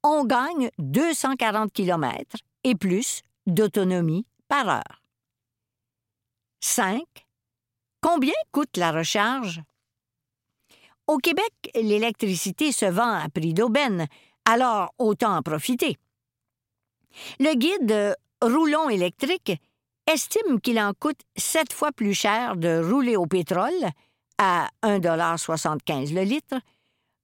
on 0.03 0.25
gagne 0.25 0.71
240 0.79 1.71
km 1.71 2.37
et 2.63 2.75
plus 2.75 3.21
d'autonomie 3.45 4.25
par 4.47 4.69
heure. 4.69 5.01
5. 6.61 7.03
Combien 8.01 8.33
coûte 8.51 8.77
la 8.77 8.91
recharge? 8.91 9.61
Au 11.07 11.17
Québec, 11.17 11.53
l'électricité 11.75 12.71
se 12.71 12.85
vend 12.85 13.13
à 13.13 13.29
prix 13.29 13.53
d'aubaine, 13.53 14.07
alors 14.45 14.93
autant 14.97 15.37
en 15.37 15.41
profiter. 15.41 15.97
Le 17.39 17.53
guide 17.55 18.15
Roulon 18.41 18.89
électrique 18.89 19.53
estime 20.11 20.61
qu'il 20.61 20.79
en 20.79 20.93
coûte 20.93 21.19
sept 21.35 21.73
fois 21.73 21.91
plus 21.91 22.13
cher 22.13 22.55
de 22.55 22.81
rouler 22.83 23.15
au 23.15 23.25
pétrole, 23.25 23.89
à 24.37 24.69
1,75 24.83 26.13
le 26.13 26.21
litre, 26.21 26.55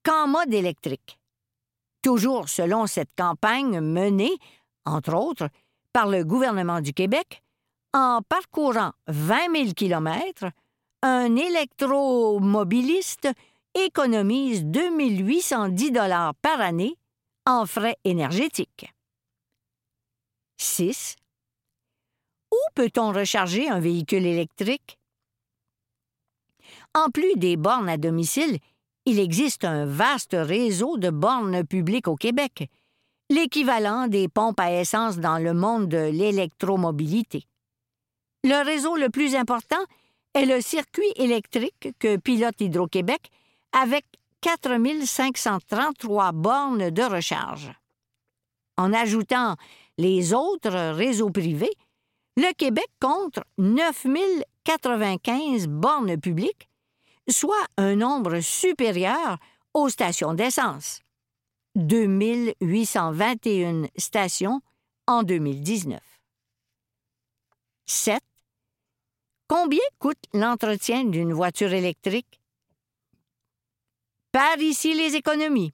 qu'en 0.04 0.28
mode 0.28 0.54
électrique. 0.54 1.20
Toujours 2.02 2.50
selon 2.50 2.88
cette 2.88 3.16
campagne 3.18 3.80
menée, 3.80 4.36
entre 4.86 5.16
autres, 5.16 5.50
par 5.94 6.08
le 6.08 6.24
gouvernement 6.26 6.82
du 6.82 6.92
Québec, 6.94 7.44
en 7.94 8.22
parcourant 8.28 8.92
20 9.08 9.56
000 9.56 9.74
kilomètres, 9.74 10.48
un 11.04 11.36
électromobiliste 11.36 13.30
économise 13.76 14.66
2 14.66 14.98
810 14.98 15.92
dollars 15.92 16.36
par 16.36 16.60
année 16.60 16.98
en 17.46 17.66
frais 17.66 17.98
énergétiques. 18.04 18.94
6. 20.64 21.16
Où 22.52 22.58
peut-on 22.76 23.12
recharger 23.12 23.70
un 23.70 23.80
véhicule 23.80 24.26
électrique? 24.26 24.98
En 26.94 27.10
plus 27.10 27.36
des 27.36 27.58
bornes 27.58 27.90
à 27.90 27.98
domicile, 27.98 28.60
il 29.06 29.20
existe 29.20 29.66
un 29.66 29.86
vaste 29.86 30.36
réseau 30.40 30.98
de 30.98 31.10
bornes 31.10 31.66
publiques 31.66 32.08
au 32.08 32.16
Québec, 32.16 32.70
l'équivalent 33.30 34.08
des 34.08 34.30
pompes 34.30 34.60
à 34.60 34.72
essence 34.72 35.18
dans 35.18 35.38
le 35.38 35.54
monde 35.54 35.90
de 35.90 36.10
l'électromobilité. 36.10 37.46
Le 38.44 38.64
réseau 38.64 38.96
le 38.96 39.10
plus 39.10 39.36
important 39.36 39.84
est 40.34 40.46
le 40.46 40.62
circuit 40.62 41.12
électrique 41.16 41.90
que 42.00 42.18
pilote 42.18 42.60
Hydro-Québec 42.60 43.30
avec 43.72 44.06
4533 44.42 46.32
bornes 46.32 46.90
de 46.90 47.04
recharge. 47.04 47.72
En 48.78 48.94
ajoutant 48.94 49.56
les 49.98 50.34
autres 50.34 50.92
réseaux 50.92 51.30
privés, 51.30 51.74
le 52.36 52.52
Québec 52.54 52.88
compte 53.00 53.40
9095 53.58 55.68
bornes 55.68 56.20
publiques, 56.20 56.68
soit 57.30 57.68
un 57.78 57.96
nombre 57.96 58.40
supérieur 58.40 59.38
aux 59.74 59.90
stations 59.90 60.34
d'essence. 60.34 61.02
2821 61.76 63.88
stations 63.98 64.62
en 65.08 65.24
2019. 65.24 66.00
7. 67.86 68.22
Combien 69.48 69.80
coûte 70.00 70.24
l'entretien 70.34 71.04
d'une 71.04 71.34
voiture 71.34 71.74
électrique? 71.74 72.40
Par 74.32 74.58
ici 74.58 74.94
les 74.94 75.16
économies. 75.16 75.74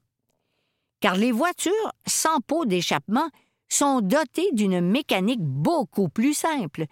Car 1.00 1.16
les 1.16 1.32
voitures 1.32 1.92
sans 2.06 2.40
pot 2.40 2.66
d'échappement 2.66 3.30
sont 3.70 4.00
dotées 4.00 4.50
d'une 4.52 4.80
mécanique 4.80 5.42
beaucoup 5.42 6.08
plus 6.08 6.34
simple, 6.34 6.84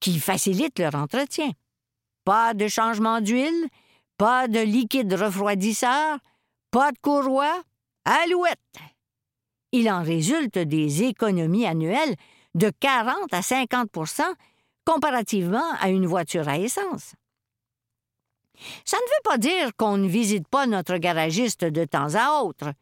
qui 0.00 0.18
facilite 0.18 0.78
leur 0.78 0.94
entretien. 0.94 1.50
Pas 2.24 2.54
de 2.54 2.68
changement 2.68 3.20
d'huile, 3.20 3.68
pas 4.18 4.48
de 4.48 4.60
liquide 4.60 5.12
refroidisseur, 5.12 6.18
pas 6.70 6.92
de 6.92 6.98
courroie, 6.98 7.62
alouette. 8.04 8.58
Il 9.72 9.90
en 9.90 10.02
résulte 10.02 10.58
des 10.58 11.04
économies 11.04 11.66
annuelles 11.66 12.16
de 12.54 12.70
40 12.80 13.32
à 13.32 13.40
50% 13.40 14.22
comparativement 14.84 15.72
à 15.80 15.88
une 15.88 16.06
voiture 16.06 16.48
à 16.48 16.58
essence. 16.58 17.14
Ça 18.84 18.96
ne 18.96 19.02
veut 19.02 19.22
pas 19.24 19.38
dire 19.38 19.74
qu'on 19.76 19.96
ne 19.96 20.08
visite 20.08 20.46
pas 20.48 20.66
notre 20.66 20.96
garagiste 20.98 21.64
de 21.64 21.84
temps 21.84 22.14
à 22.14 22.42
autre, 22.42 22.72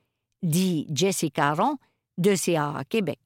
dit 0.43 0.87
Jessie 0.93 1.31
Caron 1.31 1.79
de 2.19 2.35
CAA 2.37 2.85
Québec. 2.89 3.19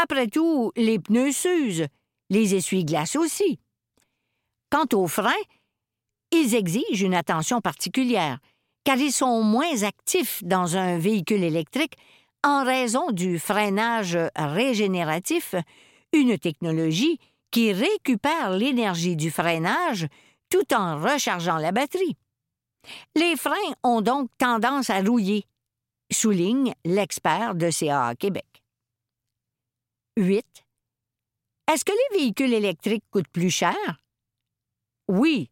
Après 0.00 0.28
tout, 0.28 0.72
les 0.76 0.98
pneus 0.98 1.32
s'usent, 1.32 1.86
les 2.30 2.54
essuie-glaces 2.54 3.16
aussi. 3.16 3.58
Quant 4.70 4.86
aux 4.94 5.06
freins, 5.06 5.32
ils 6.30 6.54
exigent 6.54 7.02
une 7.04 7.14
attention 7.14 7.60
particulière, 7.60 8.38
car 8.84 8.96
ils 8.96 9.12
sont 9.12 9.42
moins 9.42 9.82
actifs 9.82 10.42
dans 10.42 10.76
un 10.76 10.98
véhicule 10.98 11.44
électrique 11.44 11.96
en 12.42 12.64
raison 12.64 13.10
du 13.10 13.38
freinage 13.38 14.18
régénératif, 14.34 15.54
une 16.12 16.38
technologie 16.38 17.18
qui 17.50 17.72
récupère 17.72 18.50
l'énergie 18.50 19.14
du 19.14 19.30
freinage 19.30 20.06
tout 20.48 20.74
en 20.74 20.98
rechargeant 20.98 21.58
la 21.58 21.70
batterie. 21.70 22.16
Les 23.14 23.36
freins 23.36 23.74
ont 23.82 24.00
donc 24.00 24.28
tendance 24.38 24.90
à 24.90 25.00
rouiller, 25.00 25.44
souligne 26.10 26.74
l'expert 26.84 27.54
de 27.54 27.70
CAA 27.70 28.14
Québec. 28.16 28.51
8. 30.16 30.44
Est-ce 31.72 31.84
que 31.84 31.92
les 31.92 32.18
véhicules 32.18 32.52
électriques 32.52 33.04
coûtent 33.10 33.28
plus 33.28 33.50
cher? 33.50 33.76
Oui, 35.08 35.50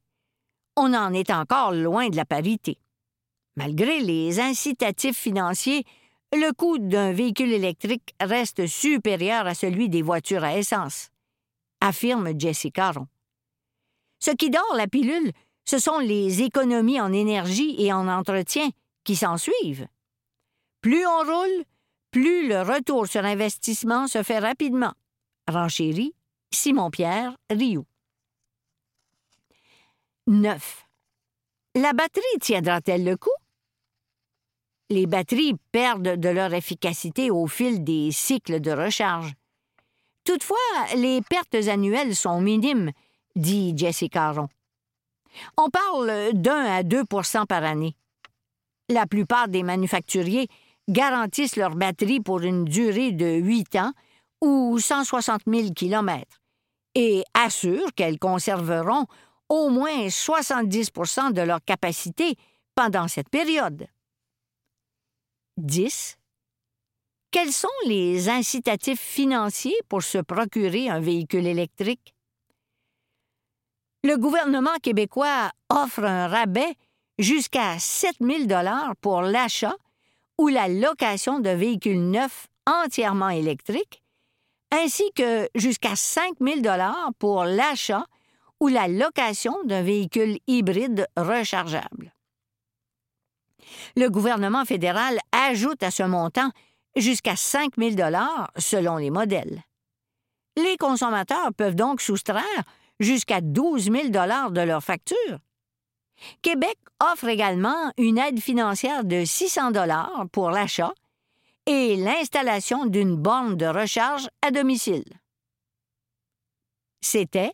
on 0.76 0.92
en 0.94 1.12
est 1.12 1.30
encore 1.30 1.72
loin 1.72 2.08
de 2.08 2.16
la 2.16 2.24
parité. 2.24 2.78
Malgré 3.56 4.00
les 4.00 4.38
incitatifs 4.38 5.16
financiers, 5.16 5.84
le 6.32 6.52
coût 6.52 6.78
d'un 6.78 7.12
véhicule 7.12 7.52
électrique 7.52 8.14
reste 8.20 8.66
supérieur 8.66 9.46
à 9.46 9.54
celui 9.54 9.88
des 9.88 10.02
voitures 10.02 10.44
à 10.44 10.56
essence 10.56 11.10
affirme 11.80 12.38
Jessie 12.38 12.72
Caron. 12.72 13.06
Ce 14.18 14.30
qui 14.30 14.50
dort 14.50 14.74
la 14.76 14.86
pilule, 14.86 15.32
ce 15.64 15.78
sont 15.78 15.98
les 15.98 16.42
économies 16.42 17.00
en 17.00 17.12
énergie 17.12 17.74
et 17.78 17.92
en 17.92 18.06
entretien 18.08 18.68
qui 19.04 19.16
s'en 19.16 19.38
suivent. 19.38 19.88
Plus 20.82 21.06
on 21.06 21.18
roule, 21.20 21.64
plus 22.10 22.48
le 22.48 22.62
retour 22.62 23.06
sur 23.06 23.24
investissement 23.24 24.06
se 24.06 24.22
fait 24.22 24.38
rapidement. 24.38 24.92
Renchéri, 25.48 26.14
Simon-Pierre, 26.52 27.36
Rioux. 27.50 27.86
9. 30.26 30.86
La 31.76 31.92
batterie 31.92 32.38
tiendra-t-elle 32.40 33.04
le 33.04 33.16
coup? 33.16 33.30
Les 34.90 35.06
batteries 35.06 35.54
perdent 35.70 36.16
de 36.16 36.28
leur 36.28 36.52
efficacité 36.52 37.30
au 37.30 37.46
fil 37.46 37.84
des 37.84 38.10
cycles 38.10 38.60
de 38.60 38.72
recharge. 38.72 39.34
Toutefois, 40.24 40.56
les 40.96 41.22
pertes 41.22 41.68
annuelles 41.68 42.16
sont 42.16 42.40
minimes, 42.40 42.90
dit 43.36 43.72
Jesse 43.76 44.04
Caron. 44.10 44.48
On 45.56 45.70
parle 45.70 46.32
d'un 46.32 46.64
à 46.64 46.82
deux 46.82 47.04
par 47.04 47.64
année. 47.64 47.96
La 48.88 49.06
plupart 49.06 49.46
des 49.46 49.62
manufacturiers 49.62 50.48
garantissent 50.90 51.56
leur 51.56 51.76
batterie 51.76 52.20
pour 52.20 52.40
une 52.40 52.64
durée 52.64 53.12
de 53.12 53.26
huit 53.26 53.76
ans 53.76 53.92
ou 54.40 54.78
160 54.78 55.42
000 55.46 55.70
kilomètres 55.72 56.40
et 56.94 57.24
assurent 57.34 57.94
qu'elles 57.94 58.18
conserveront 58.18 59.06
au 59.48 59.68
moins 59.68 60.06
70% 60.06 61.32
de 61.32 61.42
leur 61.42 61.64
capacité 61.64 62.36
pendant 62.74 63.08
cette 63.08 63.28
période. 63.28 63.86
10. 65.58 66.16
Quels 67.30 67.52
sont 67.52 67.68
les 67.86 68.28
incitatifs 68.28 69.00
financiers 69.00 69.78
pour 69.88 70.02
se 70.02 70.18
procurer 70.18 70.88
un 70.88 71.00
véhicule 71.00 71.46
électrique? 71.46 72.14
Le 74.02 74.16
gouvernement 74.16 74.76
québécois 74.82 75.50
offre 75.68 76.04
un 76.04 76.26
rabais 76.26 76.74
jusqu'à 77.18 77.78
7 77.78 78.16
000 78.20 78.44
pour 79.00 79.22
l'achat 79.22 79.76
ou 80.40 80.48
la 80.48 80.68
location 80.68 81.38
de 81.38 81.50
véhicules 81.50 82.00
neufs 82.00 82.48
entièrement 82.66 83.28
électriques, 83.28 84.02
ainsi 84.72 85.04
que 85.14 85.46
jusqu'à 85.54 85.94
5 85.94 86.36
000 86.40 86.60
pour 87.18 87.44
l'achat 87.44 88.06
ou 88.58 88.68
la 88.68 88.88
location 88.88 89.54
d'un 89.64 89.82
véhicule 89.82 90.38
hybride 90.46 91.06
rechargeable. 91.14 92.14
Le 93.96 94.08
gouvernement 94.08 94.64
fédéral 94.64 95.18
ajoute 95.30 95.82
à 95.82 95.90
ce 95.90 96.04
montant 96.04 96.50
jusqu'à 96.96 97.36
5 97.36 97.72
000 97.76 97.96
selon 98.56 98.96
les 98.96 99.10
modèles. 99.10 99.62
Les 100.56 100.78
consommateurs 100.78 101.52
peuvent 101.54 101.76
donc 101.76 102.00
soustraire 102.00 102.64
jusqu'à 102.98 103.42
12 103.42 103.90
000 103.92 104.08
de 104.08 104.60
leur 104.62 104.82
facture. 104.82 105.38
Québec 106.42 106.78
offre 107.00 107.28
également 107.28 107.92
une 107.96 108.18
aide 108.18 108.40
financière 108.40 109.04
de 109.04 109.24
600 109.24 109.72
pour 110.32 110.50
l'achat 110.50 110.92
et 111.66 111.96
l'installation 111.96 112.86
d'une 112.86 113.16
borne 113.16 113.56
de 113.56 113.66
recharge 113.66 114.28
à 114.42 114.50
domicile. 114.50 115.04
C'était 117.00 117.52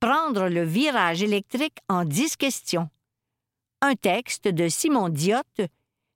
Prendre 0.00 0.48
le 0.48 0.62
virage 0.62 1.22
électrique 1.22 1.78
en 1.88 2.04
10 2.04 2.36
questions. 2.36 2.90
Un 3.80 3.94
texte 3.94 4.46
de 4.46 4.68
Simon 4.68 5.08
Diotte 5.08 5.62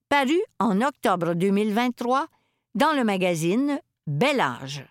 paru 0.08 0.38
en 0.58 0.80
octobre 0.82 1.34
2023 1.34 2.26
dans 2.74 2.92
le 2.92 3.04
magazine 3.04 3.80
Bel 4.06 4.40
Âge. 4.40 4.84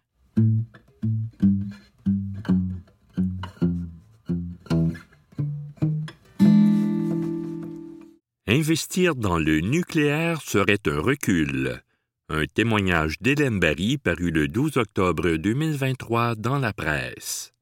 Investir 8.52 9.14
dans 9.14 9.38
le 9.38 9.60
nucléaire 9.60 10.42
serait 10.42 10.80
un 10.88 11.00
recul. 11.00 11.84
Un 12.30 12.48
témoignage 12.48 13.18
d'Hélène 13.22 13.60
Barry 13.60 14.00
paru 14.00 14.32
le 14.32 14.48
12 14.48 14.78
octobre 14.78 15.36
2023 15.36 16.34
dans 16.34 16.58
la 16.58 16.74
presse. 16.74 17.54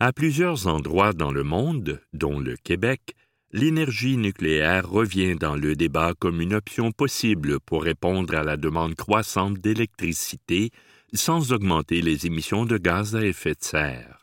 À 0.00 0.12
plusieurs 0.12 0.66
endroits 0.66 1.12
dans 1.12 1.30
le 1.30 1.44
monde, 1.44 2.00
dont 2.12 2.40
le 2.40 2.56
Québec, 2.56 3.14
l'énergie 3.52 4.16
nucléaire 4.16 4.90
revient 4.90 5.36
dans 5.36 5.54
le 5.54 5.76
débat 5.76 6.14
comme 6.18 6.40
une 6.40 6.54
option 6.54 6.90
possible 6.90 7.60
pour 7.60 7.84
répondre 7.84 8.34
à 8.34 8.42
la 8.42 8.56
demande 8.56 8.96
croissante 8.96 9.58
d'électricité 9.58 10.70
sans 11.12 11.52
augmenter 11.52 12.02
les 12.02 12.26
émissions 12.26 12.64
de 12.64 12.76
gaz 12.76 13.14
à 13.14 13.24
effet 13.24 13.54
de 13.54 13.62
serre. 13.62 14.15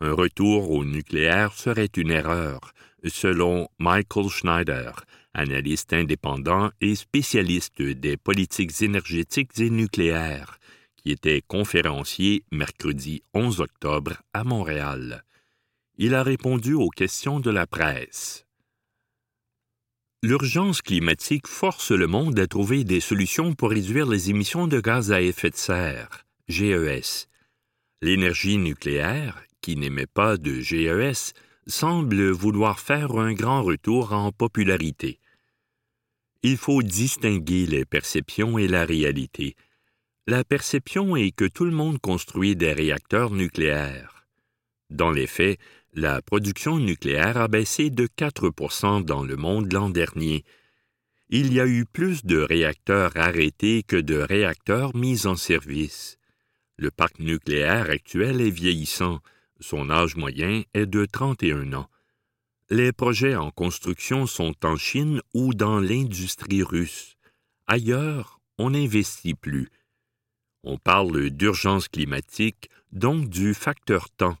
Un 0.00 0.12
retour 0.12 0.70
au 0.70 0.84
nucléaire 0.84 1.52
serait 1.52 1.90
une 1.96 2.10
erreur, 2.10 2.72
selon 3.04 3.68
Michael 3.78 4.28
Schneider, 4.28 5.04
analyste 5.34 5.92
indépendant 5.92 6.70
et 6.80 6.94
spécialiste 6.94 7.82
des 7.82 8.16
politiques 8.16 8.80
énergétiques 8.82 9.58
et 9.58 9.70
nucléaires, 9.70 10.58
qui 10.96 11.10
était 11.10 11.42
conférencier 11.46 12.44
mercredi 12.52 13.22
11 13.34 13.60
octobre 13.60 14.22
à 14.32 14.44
Montréal. 14.44 15.24
Il 15.96 16.14
a 16.14 16.22
répondu 16.22 16.74
aux 16.74 16.90
questions 16.90 17.40
de 17.40 17.50
la 17.50 17.66
presse. 17.66 18.46
L'urgence 20.22 20.82
climatique 20.82 21.46
force 21.46 21.92
le 21.92 22.06
monde 22.06 22.38
à 22.38 22.46
trouver 22.46 22.84
des 22.84 23.00
solutions 23.00 23.54
pour 23.54 23.70
réduire 23.70 24.06
les 24.06 24.30
émissions 24.30 24.66
de 24.66 24.80
gaz 24.80 25.12
à 25.12 25.20
effet 25.20 25.50
de 25.50 25.56
serre, 25.56 26.24
GES. 26.48 27.28
L'énergie 28.02 28.58
nucléaire, 28.58 29.42
qui 29.60 29.76
n'émet 29.76 30.06
pas 30.06 30.36
de 30.36 30.60
GES, 30.60 31.34
semble 31.66 32.30
vouloir 32.30 32.80
faire 32.80 33.12
un 33.12 33.32
grand 33.32 33.62
retour 33.62 34.12
en 34.12 34.32
popularité. 34.32 35.18
Il 36.42 36.56
faut 36.56 36.82
distinguer 36.82 37.66
les 37.66 37.84
perceptions 37.84 38.58
et 38.58 38.68
la 38.68 38.84
réalité. 38.84 39.56
La 40.26 40.44
perception 40.44 41.16
est 41.16 41.32
que 41.32 41.46
tout 41.46 41.64
le 41.64 41.72
monde 41.72 41.98
construit 42.00 42.54
des 42.54 42.72
réacteurs 42.72 43.30
nucléaires. 43.30 44.26
Dans 44.90 45.10
les 45.10 45.26
faits, 45.26 45.58
la 45.94 46.22
production 46.22 46.78
nucléaire 46.78 47.38
a 47.38 47.48
baissé 47.48 47.90
de 47.90 48.06
4% 48.06 49.04
dans 49.04 49.24
le 49.24 49.36
monde 49.36 49.72
l'an 49.72 49.90
dernier. 49.90 50.44
Il 51.28 51.52
y 51.52 51.60
a 51.60 51.66
eu 51.66 51.84
plus 51.84 52.24
de 52.24 52.38
réacteurs 52.38 53.16
arrêtés 53.16 53.82
que 53.82 53.96
de 53.96 54.16
réacteurs 54.16 54.94
mis 54.94 55.26
en 55.26 55.34
service. 55.34 56.18
Le 56.76 56.90
parc 56.90 57.18
nucléaire 57.18 57.90
actuel 57.90 58.40
est 58.40 58.50
vieillissant, 58.50 59.20
son 59.60 59.90
âge 59.90 60.16
moyen 60.16 60.62
est 60.74 60.86
de 60.86 61.04
31 61.04 61.72
ans. 61.72 61.88
Les 62.70 62.92
projets 62.92 63.34
en 63.34 63.50
construction 63.50 64.26
sont 64.26 64.54
en 64.64 64.76
Chine 64.76 65.22
ou 65.32 65.54
dans 65.54 65.80
l'industrie 65.80 66.62
russe. 66.62 67.16
Ailleurs, 67.66 68.40
on 68.58 68.70
n'investit 68.70 69.34
plus. 69.34 69.70
On 70.64 70.76
parle 70.76 71.30
d'urgence 71.30 71.88
climatique, 71.88 72.68
donc 72.92 73.28
du 73.28 73.54
facteur 73.54 74.10
temps. 74.10 74.36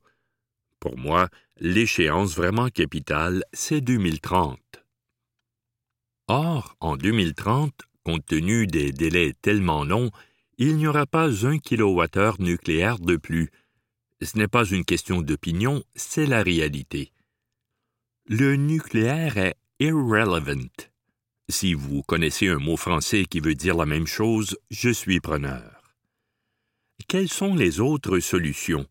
Pour 0.80 0.98
moi, 0.98 1.28
l'échéance 1.58 2.34
vraiment 2.34 2.68
capitale, 2.68 3.44
c'est 3.52 3.80
2030. 3.80 4.60
Or, 6.26 6.76
en 6.80 6.96
2030, 6.96 7.72
compte 8.04 8.26
tenu 8.26 8.66
des 8.66 8.92
délais 8.92 9.32
tellement 9.40 9.84
longs, 9.84 10.10
il 10.58 10.76
n'y 10.76 10.86
aura 10.86 11.06
pas 11.06 11.46
un 11.46 11.58
kilowattheure 11.58 12.40
nucléaire 12.40 12.98
de 12.98 13.16
plus, 13.16 13.50
ce 14.26 14.36
n'est 14.36 14.48
pas 14.48 14.64
une 14.64 14.84
question 14.84 15.22
d'opinion, 15.22 15.82
c'est 15.94 16.26
la 16.26 16.42
réalité. 16.42 17.12
Le 18.26 18.56
nucléaire 18.56 19.38
est 19.38 19.56
irrelevant. 19.80 20.68
Si 21.48 21.72
vous 21.74 22.02
connaissez 22.02 22.48
un 22.48 22.58
mot 22.58 22.76
français 22.76 23.24
qui 23.24 23.40
veut 23.40 23.54
dire 23.54 23.76
la 23.76 23.86
même 23.86 24.06
chose, 24.06 24.58
je 24.70 24.90
suis 24.90 25.20
preneur. 25.20 25.94
Quelles 27.06 27.30
sont 27.30 27.54
les 27.54 27.80
autres 27.80 28.18
solutions? 28.18 28.86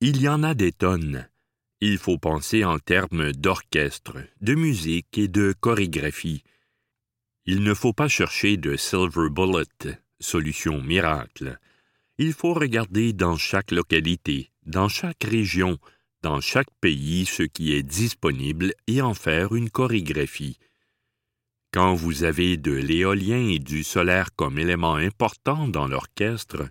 Il 0.00 0.20
y 0.20 0.28
en 0.28 0.42
a 0.42 0.54
des 0.54 0.72
tonnes. 0.72 1.28
Il 1.80 1.96
faut 1.96 2.18
penser 2.18 2.64
en 2.64 2.78
termes 2.78 3.32
d'orchestre, 3.32 4.18
de 4.40 4.54
musique 4.54 5.16
et 5.16 5.28
de 5.28 5.54
chorégraphie. 5.58 6.42
Il 7.46 7.62
ne 7.62 7.72
faut 7.72 7.94
pas 7.94 8.08
chercher 8.08 8.56
de 8.56 8.76
silver 8.76 9.30
bullet, 9.30 9.98
solution 10.20 10.82
miracle 10.82 11.58
il 12.18 12.32
faut 12.32 12.52
regarder 12.52 13.12
dans 13.12 13.36
chaque 13.36 13.70
localité, 13.70 14.50
dans 14.66 14.88
chaque 14.88 15.22
région, 15.22 15.78
dans 16.22 16.40
chaque 16.40 16.70
pays 16.80 17.26
ce 17.26 17.44
qui 17.44 17.72
est 17.72 17.84
disponible 17.84 18.74
et 18.88 19.00
en 19.00 19.14
faire 19.14 19.54
une 19.54 19.70
chorégraphie. 19.70 20.58
Quand 21.72 21.94
vous 21.94 22.24
avez 22.24 22.56
de 22.56 22.72
l'éolien 22.72 23.48
et 23.48 23.60
du 23.60 23.84
solaire 23.84 24.34
comme 24.34 24.58
éléments 24.58 24.96
importants 24.96 25.68
dans 25.68 25.86
l'orchestre, 25.86 26.68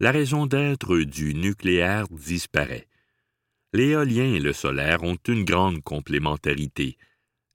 la 0.00 0.10
raison 0.10 0.46
d'être 0.46 0.98
du 0.98 1.34
nucléaire 1.34 2.06
disparaît. 2.08 2.86
L'éolien 3.72 4.34
et 4.34 4.40
le 4.40 4.52
solaire 4.52 5.02
ont 5.02 5.18
une 5.28 5.44
grande 5.44 5.82
complémentarité. 5.82 6.98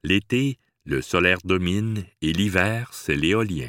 L'été, 0.02 0.58
le 0.84 1.02
solaire 1.02 1.38
domine 1.44 2.04
et 2.22 2.32
l'hiver, 2.32 2.90
c'est 2.92 3.16
l'éolien. 3.16 3.68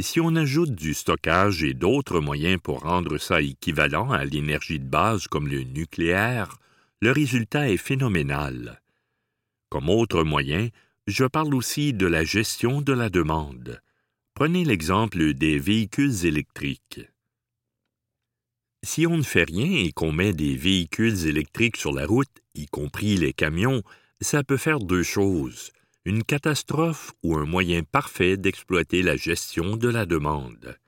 Et 0.00 0.02
si 0.02 0.18
on 0.18 0.34
ajoute 0.34 0.74
du 0.74 0.94
stockage 0.94 1.62
et 1.62 1.74
d'autres 1.74 2.20
moyens 2.20 2.58
pour 2.58 2.80
rendre 2.84 3.18
ça 3.18 3.42
équivalent 3.42 4.10
à 4.10 4.24
l'énergie 4.24 4.78
de 4.78 4.88
base 4.88 5.26
comme 5.26 5.46
le 5.46 5.62
nucléaire, 5.62 6.56
le 7.02 7.12
résultat 7.12 7.68
est 7.68 7.76
phénoménal. 7.76 8.80
Comme 9.68 9.90
autre 9.90 10.22
moyen, 10.22 10.70
je 11.06 11.26
parle 11.26 11.54
aussi 11.54 11.92
de 11.92 12.06
la 12.06 12.24
gestion 12.24 12.80
de 12.80 12.94
la 12.94 13.10
demande. 13.10 13.82
Prenez 14.32 14.64
l'exemple 14.64 15.34
des 15.34 15.58
véhicules 15.58 16.24
électriques. 16.24 17.02
Si 18.82 19.06
on 19.06 19.18
ne 19.18 19.22
fait 19.22 19.44
rien 19.44 19.84
et 19.84 19.92
qu'on 19.92 20.12
met 20.12 20.32
des 20.32 20.56
véhicules 20.56 21.26
électriques 21.26 21.76
sur 21.76 21.92
la 21.92 22.06
route, 22.06 22.40
y 22.54 22.64
compris 22.64 23.18
les 23.18 23.34
camions, 23.34 23.82
ça 24.22 24.44
peut 24.44 24.56
faire 24.56 24.78
deux 24.78 25.02
choses 25.02 25.72
une 26.04 26.24
catastrophe 26.24 27.12
ou 27.22 27.36
un 27.36 27.44
moyen 27.44 27.82
parfait 27.82 28.36
d'exploiter 28.36 29.02
la 29.02 29.16
gestion 29.16 29.76
de 29.76 29.88
la 29.88 30.06
demande. 30.06 30.78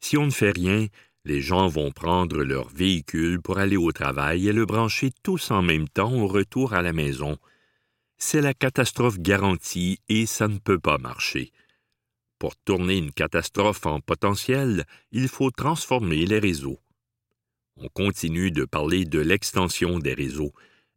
Si 0.00 0.16
on 0.16 0.26
ne 0.26 0.30
fait 0.30 0.52
rien, 0.52 0.86
les 1.24 1.40
gens 1.40 1.68
vont 1.68 1.90
prendre 1.90 2.42
leur 2.42 2.68
véhicule 2.68 3.42
pour 3.42 3.58
aller 3.58 3.76
au 3.76 3.92
travail 3.92 4.48
et 4.48 4.52
le 4.52 4.64
brancher 4.66 5.10
tous 5.22 5.50
en 5.50 5.62
même 5.62 5.88
temps 5.88 6.14
au 6.14 6.26
retour 6.26 6.74
à 6.74 6.82
la 6.82 6.92
maison. 6.92 7.38
C'est 8.16 8.40
la 8.40 8.54
catastrophe 8.54 9.18
garantie 9.18 9.98
et 10.08 10.26
ça 10.26 10.46
ne 10.48 10.58
peut 10.58 10.78
pas 10.78 10.98
marcher. 10.98 11.52
Pour 12.38 12.56
tourner 12.56 12.96
une 12.96 13.12
catastrophe 13.12 13.84
en 13.84 14.00
potentiel, 14.00 14.84
il 15.12 15.28
faut 15.28 15.50
transformer 15.50 16.24
les 16.24 16.38
réseaux. 16.38 16.78
On 17.76 17.88
continue 17.88 18.50
de 18.50 18.64
parler 18.64 19.04
de 19.04 19.18
l'extension 19.18 19.98
des 19.98 20.14
réseaux. 20.14 20.52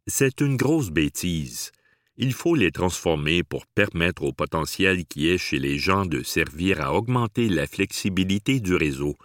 C'est 0.06 0.40
une 0.40 0.56
grosse 0.56 0.90
bêtise 0.90 1.72
il 2.16 2.32
faut 2.32 2.54
les 2.54 2.70
transformer 2.70 3.42
pour 3.42 3.66
permettre 3.66 4.22
au 4.22 4.32
potentiel 4.32 5.04
qui 5.04 5.28
est 5.28 5.38
chez 5.38 5.58
les 5.58 5.78
gens 5.78 6.06
de 6.06 6.22
servir 6.22 6.80
à 6.80 6.94
augmenter 6.94 7.48
la 7.48 7.66
flexibilité 7.66 8.60
du 8.60 8.74
réseau. 8.74 9.16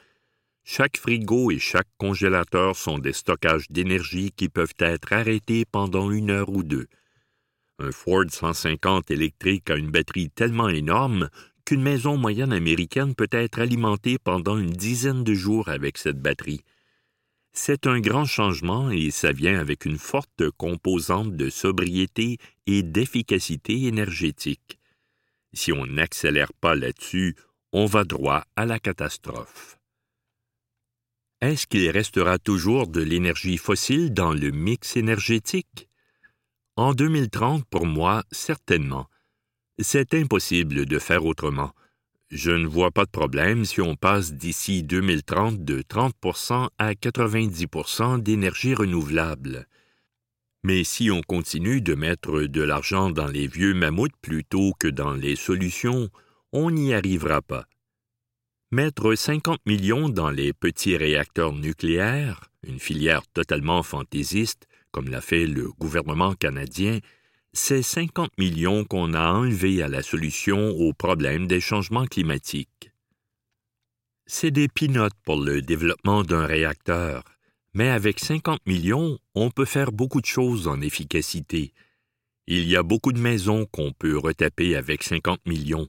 Chaque 0.63 0.97
frigo 0.97 1.51
et 1.51 1.59
chaque 1.59 1.87
congélateur 1.97 2.75
sont 2.75 2.97
des 2.97 3.13
stockages 3.13 3.69
d'énergie 3.69 4.31
qui 4.35 4.49
peuvent 4.49 4.75
être 4.79 5.13
arrêtés 5.13 5.65
pendant 5.65 6.11
une 6.11 6.31
heure 6.31 6.49
ou 6.49 6.63
deux. 6.63 6.87
Un 7.79 7.91
Ford 7.91 8.25
150 8.29 9.09
électrique 9.11 9.69
a 9.69 9.75
une 9.75 9.91
batterie 9.91 10.29
tellement 10.29 10.69
énorme 10.69 11.29
qu'une 11.65 11.81
maison 11.81 12.17
moyenne 12.17 12.51
américaine 12.51 13.15
peut 13.15 13.29
être 13.31 13.59
alimentée 13.59 14.17
pendant 14.17 14.57
une 14.57 14.71
dizaine 14.71 15.23
de 15.23 15.33
jours 15.33 15.69
avec 15.69 15.97
cette 15.97 16.19
batterie. 16.19 16.61
C'est 17.51 17.87
un 17.87 17.99
grand 17.99 18.25
changement 18.25 18.91
et 18.91 19.11
ça 19.11 19.31
vient 19.31 19.59
avec 19.59 19.85
une 19.85 19.97
forte 19.97 20.49
composante 20.51 21.35
de 21.35 21.49
sobriété 21.49 22.37
et 22.67 22.83
d'efficacité 22.83 23.85
énergétique. 23.85 24.79
Si 25.53 25.71
on 25.71 25.85
n'accélère 25.85 26.53
pas 26.53 26.75
là-dessus, 26.75 27.35
on 27.71 27.85
va 27.85 28.03
droit 28.03 28.45
à 28.55 28.65
la 28.65 28.79
catastrophe. 28.79 29.79
Est-ce 31.41 31.67
qu'il 31.67 31.89
restera 31.89 32.37
toujours 32.37 32.87
de 32.87 33.01
l'énergie 33.01 33.57
fossile 33.57 34.13
dans 34.13 34.33
le 34.33 34.51
mix 34.51 34.97
énergétique? 34.97 35.87
En 36.75 36.93
2030, 36.93 37.65
pour 37.65 37.85
moi, 37.85 38.23
certainement. 38.31 39.07
C'est 39.79 40.13
impossible 40.13 40.85
de 40.85 40.99
faire 40.99 41.25
autrement. 41.25 41.71
Je 42.31 42.51
ne 42.51 42.67
vois 42.67 42.91
pas 42.91 43.05
de 43.05 43.09
problème 43.09 43.65
si 43.65 43.81
on 43.81 43.95
passe 43.95 44.33
d'ici 44.33 44.83
2030 44.83 45.65
de 45.65 45.81
30% 45.81 46.69
à 46.77 46.93
90% 46.93 48.21
d'énergie 48.21 48.75
renouvelable. 48.75 49.67
Mais 50.63 50.83
si 50.83 51.09
on 51.09 51.21
continue 51.21 51.81
de 51.81 51.95
mettre 51.95 52.41
de 52.41 52.61
l'argent 52.61 53.09
dans 53.09 53.27
les 53.27 53.47
vieux 53.47 53.73
mammouths 53.73 54.15
plutôt 54.21 54.73
que 54.79 54.87
dans 54.87 55.13
les 55.13 55.35
solutions, 55.35 56.09
on 56.51 56.69
n'y 56.69 56.93
arrivera 56.93 57.41
pas. 57.41 57.65
Mettre 58.71 59.15
50 59.15 59.65
millions 59.65 60.09
dans 60.09 60.29
les 60.29 60.53
petits 60.53 60.97
réacteurs 60.97 61.53
nucléaires, 61.53 62.51
une 62.61 62.79
filière 62.79 63.25
totalement 63.33 63.81
fantaisiste, 63.81 64.67
comme 64.91 65.09
l'a 65.09 65.21
fait 65.21 65.47
le 65.47 65.71
gouvernement 65.79 66.35
canadien, 66.35 66.99
c'est 67.53 67.81
50 67.81 68.37
millions 68.37 68.85
qu'on 68.85 69.13
a 69.13 69.31
enlevés 69.31 69.81
à 69.81 69.87
la 69.87 70.03
solution 70.03 70.69
au 70.69 70.93
problème 70.93 71.47
des 71.47 71.59
changements 71.59 72.05
climatiques. 72.05 72.91
C'est 74.27 74.51
des 74.51 74.67
pinottes 74.67 75.17
pour 75.25 75.37
le 75.41 75.61
développement 75.61 76.23
d'un 76.23 76.45
réacteur, 76.45 77.23
mais 77.73 77.89
avec 77.89 78.19
50 78.19 78.65
millions, 78.67 79.17
on 79.33 79.49
peut 79.49 79.65
faire 79.65 79.91
beaucoup 79.91 80.21
de 80.21 80.27
choses 80.27 80.67
en 80.67 80.81
efficacité. 80.81 81.73
Il 82.45 82.67
y 82.67 82.75
a 82.75 82.83
beaucoup 82.83 83.13
de 83.13 83.19
maisons 83.19 83.65
qu'on 83.65 83.91
peut 83.91 84.17
retaper 84.17 84.75
avec 84.75 85.03
50 85.03 85.45
millions. 85.45 85.87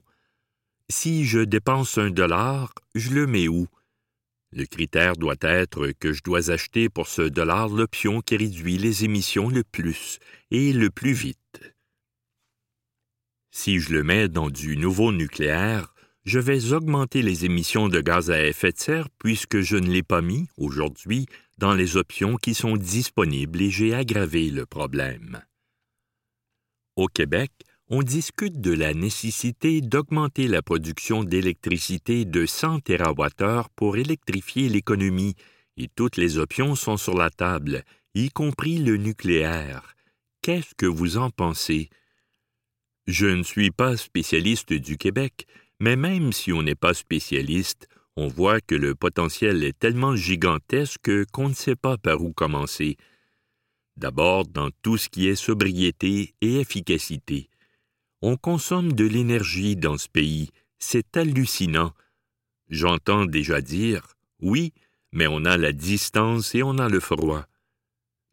Si 0.89 1.25
je 1.25 1.39
dépense 1.39 1.97
un 1.97 2.09
dollar, 2.09 2.73
je 2.95 3.11
le 3.11 3.27
mets 3.27 3.47
où? 3.47 3.67
Le 4.51 4.65
critère 4.65 5.15
doit 5.15 5.37
être 5.41 5.91
que 5.99 6.11
je 6.11 6.23
dois 6.23 6.49
acheter 6.49 6.89
pour 6.89 7.07
ce 7.07 7.21
dollar 7.21 7.69
l'option 7.69 8.21
qui 8.21 8.35
réduit 8.35 8.77
les 8.77 9.05
émissions 9.05 9.47
le 9.47 9.63
plus 9.63 10.19
et 10.49 10.73
le 10.73 10.89
plus 10.89 11.13
vite. 11.13 11.40
Si 13.53 13.79
je 13.79 13.91
le 13.91 14.03
mets 14.03 14.29
dans 14.29 14.49
du 14.49 14.77
nouveau 14.77 15.11
nucléaire, 15.11 15.93
je 16.23 16.39
vais 16.39 16.71
augmenter 16.71 17.21
les 17.21 17.43
émissions 17.43 17.89
de 17.89 17.99
gaz 17.99 18.31
à 18.31 18.41
effet 18.45 18.71
de 18.71 18.77
serre 18.77 19.09
puisque 19.19 19.59
je 19.59 19.75
ne 19.75 19.89
l'ai 19.89 20.03
pas 20.03 20.21
mis, 20.21 20.47
aujourd'hui, 20.57 21.25
dans 21.57 21.73
les 21.73 21.97
options 21.97 22.37
qui 22.37 22.53
sont 22.53 22.77
disponibles 22.77 23.61
et 23.61 23.69
j'ai 23.69 23.93
aggravé 23.93 24.49
le 24.49 24.65
problème. 24.65 25.41
Au 26.95 27.07
Québec, 27.07 27.51
on 27.89 28.03
discute 28.03 28.61
de 28.61 28.71
la 28.71 28.93
nécessité 28.93 29.81
d'augmenter 29.81 30.47
la 30.47 30.61
production 30.61 31.25
d'électricité 31.25 32.23
de 32.23 32.45
100 32.45 32.79
TWh 32.79 33.67
pour 33.75 33.97
électrifier 33.97 34.69
l'économie, 34.69 35.35
et 35.75 35.89
toutes 35.89 36.15
les 36.15 36.37
options 36.37 36.75
sont 36.75 36.95
sur 36.95 37.17
la 37.17 37.29
table, 37.29 37.83
y 38.15 38.29
compris 38.29 38.77
le 38.77 38.95
nucléaire. 38.95 39.95
Qu'est-ce 40.41 40.73
que 40.75 40.85
vous 40.85 41.17
en 41.17 41.31
pensez? 41.31 41.89
Je 43.07 43.27
ne 43.27 43.43
suis 43.43 43.71
pas 43.71 43.97
spécialiste 43.97 44.73
du 44.73 44.97
Québec, 44.97 45.47
mais 45.79 45.95
même 45.95 46.31
si 46.31 46.53
on 46.53 46.61
n'est 46.61 46.75
pas 46.75 46.93
spécialiste, 46.93 47.87
on 48.15 48.27
voit 48.27 48.61
que 48.61 48.75
le 48.75 48.93
potentiel 48.93 49.63
est 49.63 49.77
tellement 49.77 50.15
gigantesque 50.15 51.09
qu'on 51.31 51.49
ne 51.49 51.53
sait 51.53 51.75
pas 51.75 51.97
par 51.97 52.21
où 52.21 52.33
commencer. 52.33 52.97
D'abord 53.97 54.45
dans 54.45 54.69
tout 54.81 54.97
ce 54.97 55.09
qui 55.09 55.27
est 55.27 55.35
sobriété 55.35 56.35
et 56.41 56.59
efficacité. 56.59 57.49
On 58.21 58.37
consomme 58.37 58.93
de 58.93 59.05
l'énergie 59.05 59.75
dans 59.75 59.97
ce 59.97 60.07
pays. 60.07 60.49
C'est 60.77 61.17
hallucinant. 61.17 61.93
J'entends 62.69 63.25
déjà 63.25 63.61
dire 63.61 64.15
oui, 64.41 64.73
mais 65.11 65.27
on 65.27 65.45
a 65.45 65.57
la 65.57 65.71
distance 65.71 66.55
et 66.55 66.63
on 66.63 66.77
a 66.77 66.89
le 66.89 66.99
froid. 66.99 67.45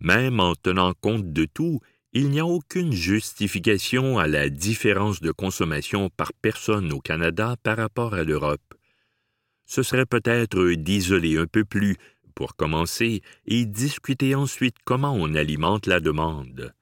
Même 0.01 0.41
en 0.41 0.55
tenant 0.55 0.95
compte 0.95 1.33
de 1.33 1.45
tout, 1.45 1.81
il 2.19 2.31
n'y 2.31 2.41
a 2.41 2.47
aucune 2.47 2.93
justification 2.93 4.19
à 4.19 4.27
la 4.27 4.49
différence 4.49 5.21
de 5.21 5.31
consommation 5.31 6.11
par 6.11 6.33
personne 6.33 6.93
au 6.93 6.99
Canada 7.01 7.55
par 7.63 7.77
rapport 7.77 8.15
à 8.15 8.25
l'Europe. 8.25 8.75
Ce 9.67 9.85
serait 9.85 10.05
peut-être 10.05 10.73
d'isoler 10.73 11.39
un 11.39 11.47
peu 11.47 11.65
plus, 11.65 11.97
pour 12.35 12.57
commencer, 12.57 13.23
et 13.47 13.67
discuter 13.67 14.35
ensuite 14.35 14.75
comment 14.85 15.15
on 15.15 15.33
alimente 15.35 15.87
la 15.87 16.01
demande. 16.01 16.75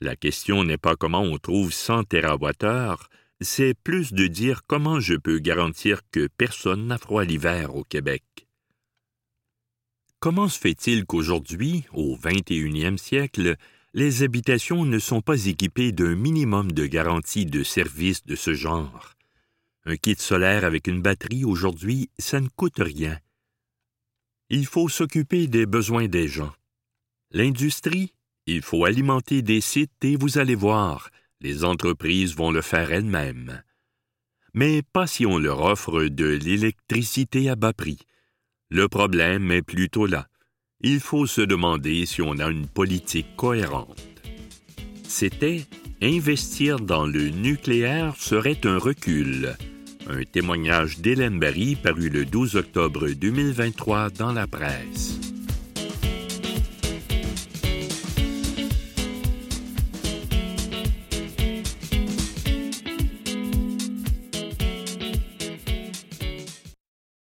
La 0.00 0.16
question 0.16 0.64
n'est 0.64 0.78
pas 0.78 0.96
comment 0.96 1.22
on 1.22 1.36
trouve 1.36 1.70
100 1.70 2.04
TWh, 2.04 2.96
c'est 3.42 3.74
plus 3.74 4.14
de 4.14 4.26
dire 4.26 4.62
comment 4.66 5.00
je 5.00 5.16
peux 5.16 5.38
garantir 5.38 6.00
que 6.10 6.28
personne 6.38 6.86
n'a 6.86 6.96
froid 6.96 7.24
l'hiver 7.24 7.76
au 7.76 7.84
Québec. 7.84 8.24
Comment 10.18 10.48
se 10.48 10.58
fait-il 10.58 11.04
qu'aujourd'hui, 11.04 11.84
au 11.92 12.16
XXIe 12.16 12.96
siècle, 12.96 13.56
les 13.96 14.22
habitations 14.22 14.84
ne 14.84 14.98
sont 14.98 15.22
pas 15.22 15.46
équipées 15.46 15.90
d'un 15.90 16.14
minimum 16.16 16.70
de 16.70 16.84
garantie 16.84 17.46
de 17.46 17.62
services 17.62 18.26
de 18.26 18.36
ce 18.36 18.52
genre? 18.52 19.14
Un 19.86 19.96
kit 19.96 20.16
solaire 20.18 20.66
avec 20.66 20.86
une 20.86 21.00
batterie 21.00 21.46
aujourd'hui, 21.46 22.10
ça 22.18 22.42
ne 22.42 22.48
coûte 22.48 22.78
rien. 22.78 23.18
Il 24.50 24.66
faut 24.66 24.90
s'occuper 24.90 25.46
des 25.46 25.64
besoins 25.64 26.08
des 26.08 26.28
gens. 26.28 26.52
L'industrie, 27.30 28.12
il 28.44 28.60
faut 28.60 28.84
alimenter 28.84 29.40
des 29.40 29.62
sites 29.62 30.04
et 30.04 30.16
vous 30.16 30.36
allez 30.36 30.56
voir, 30.56 31.08
les 31.40 31.64
entreprises 31.64 32.36
vont 32.36 32.50
le 32.50 32.60
faire 32.60 32.92
elles-mêmes. 32.92 33.62
Mais 34.52 34.82
pas 34.82 35.06
si 35.06 35.24
on 35.24 35.38
leur 35.38 35.62
offre 35.62 36.04
de 36.04 36.26
l'électricité 36.26 37.48
à 37.48 37.56
bas 37.56 37.72
prix. 37.72 38.00
Le 38.68 38.88
problème 38.88 39.50
est 39.50 39.62
plutôt 39.62 40.04
là. 40.04 40.28
Il 40.82 41.00
faut 41.00 41.26
se 41.26 41.40
demander 41.40 42.04
si 42.04 42.20
on 42.20 42.38
a 42.38 42.50
une 42.50 42.66
politique 42.66 43.34
cohérente. 43.36 44.02
C'était 45.08 45.66
Investir 46.02 46.78
dans 46.78 47.06
le 47.06 47.30
nucléaire 47.30 48.14
serait 48.18 48.60
un 48.64 48.76
recul. 48.76 49.56
Un 50.08 50.22
témoignage 50.24 50.98
d'Hélène 50.98 51.38
Barry 51.38 51.74
paru 51.74 52.10
le 52.10 52.26
12 52.26 52.56
octobre 52.56 53.08
2023 53.08 54.10
dans 54.10 54.32
la 54.32 54.46
presse. 54.46 55.35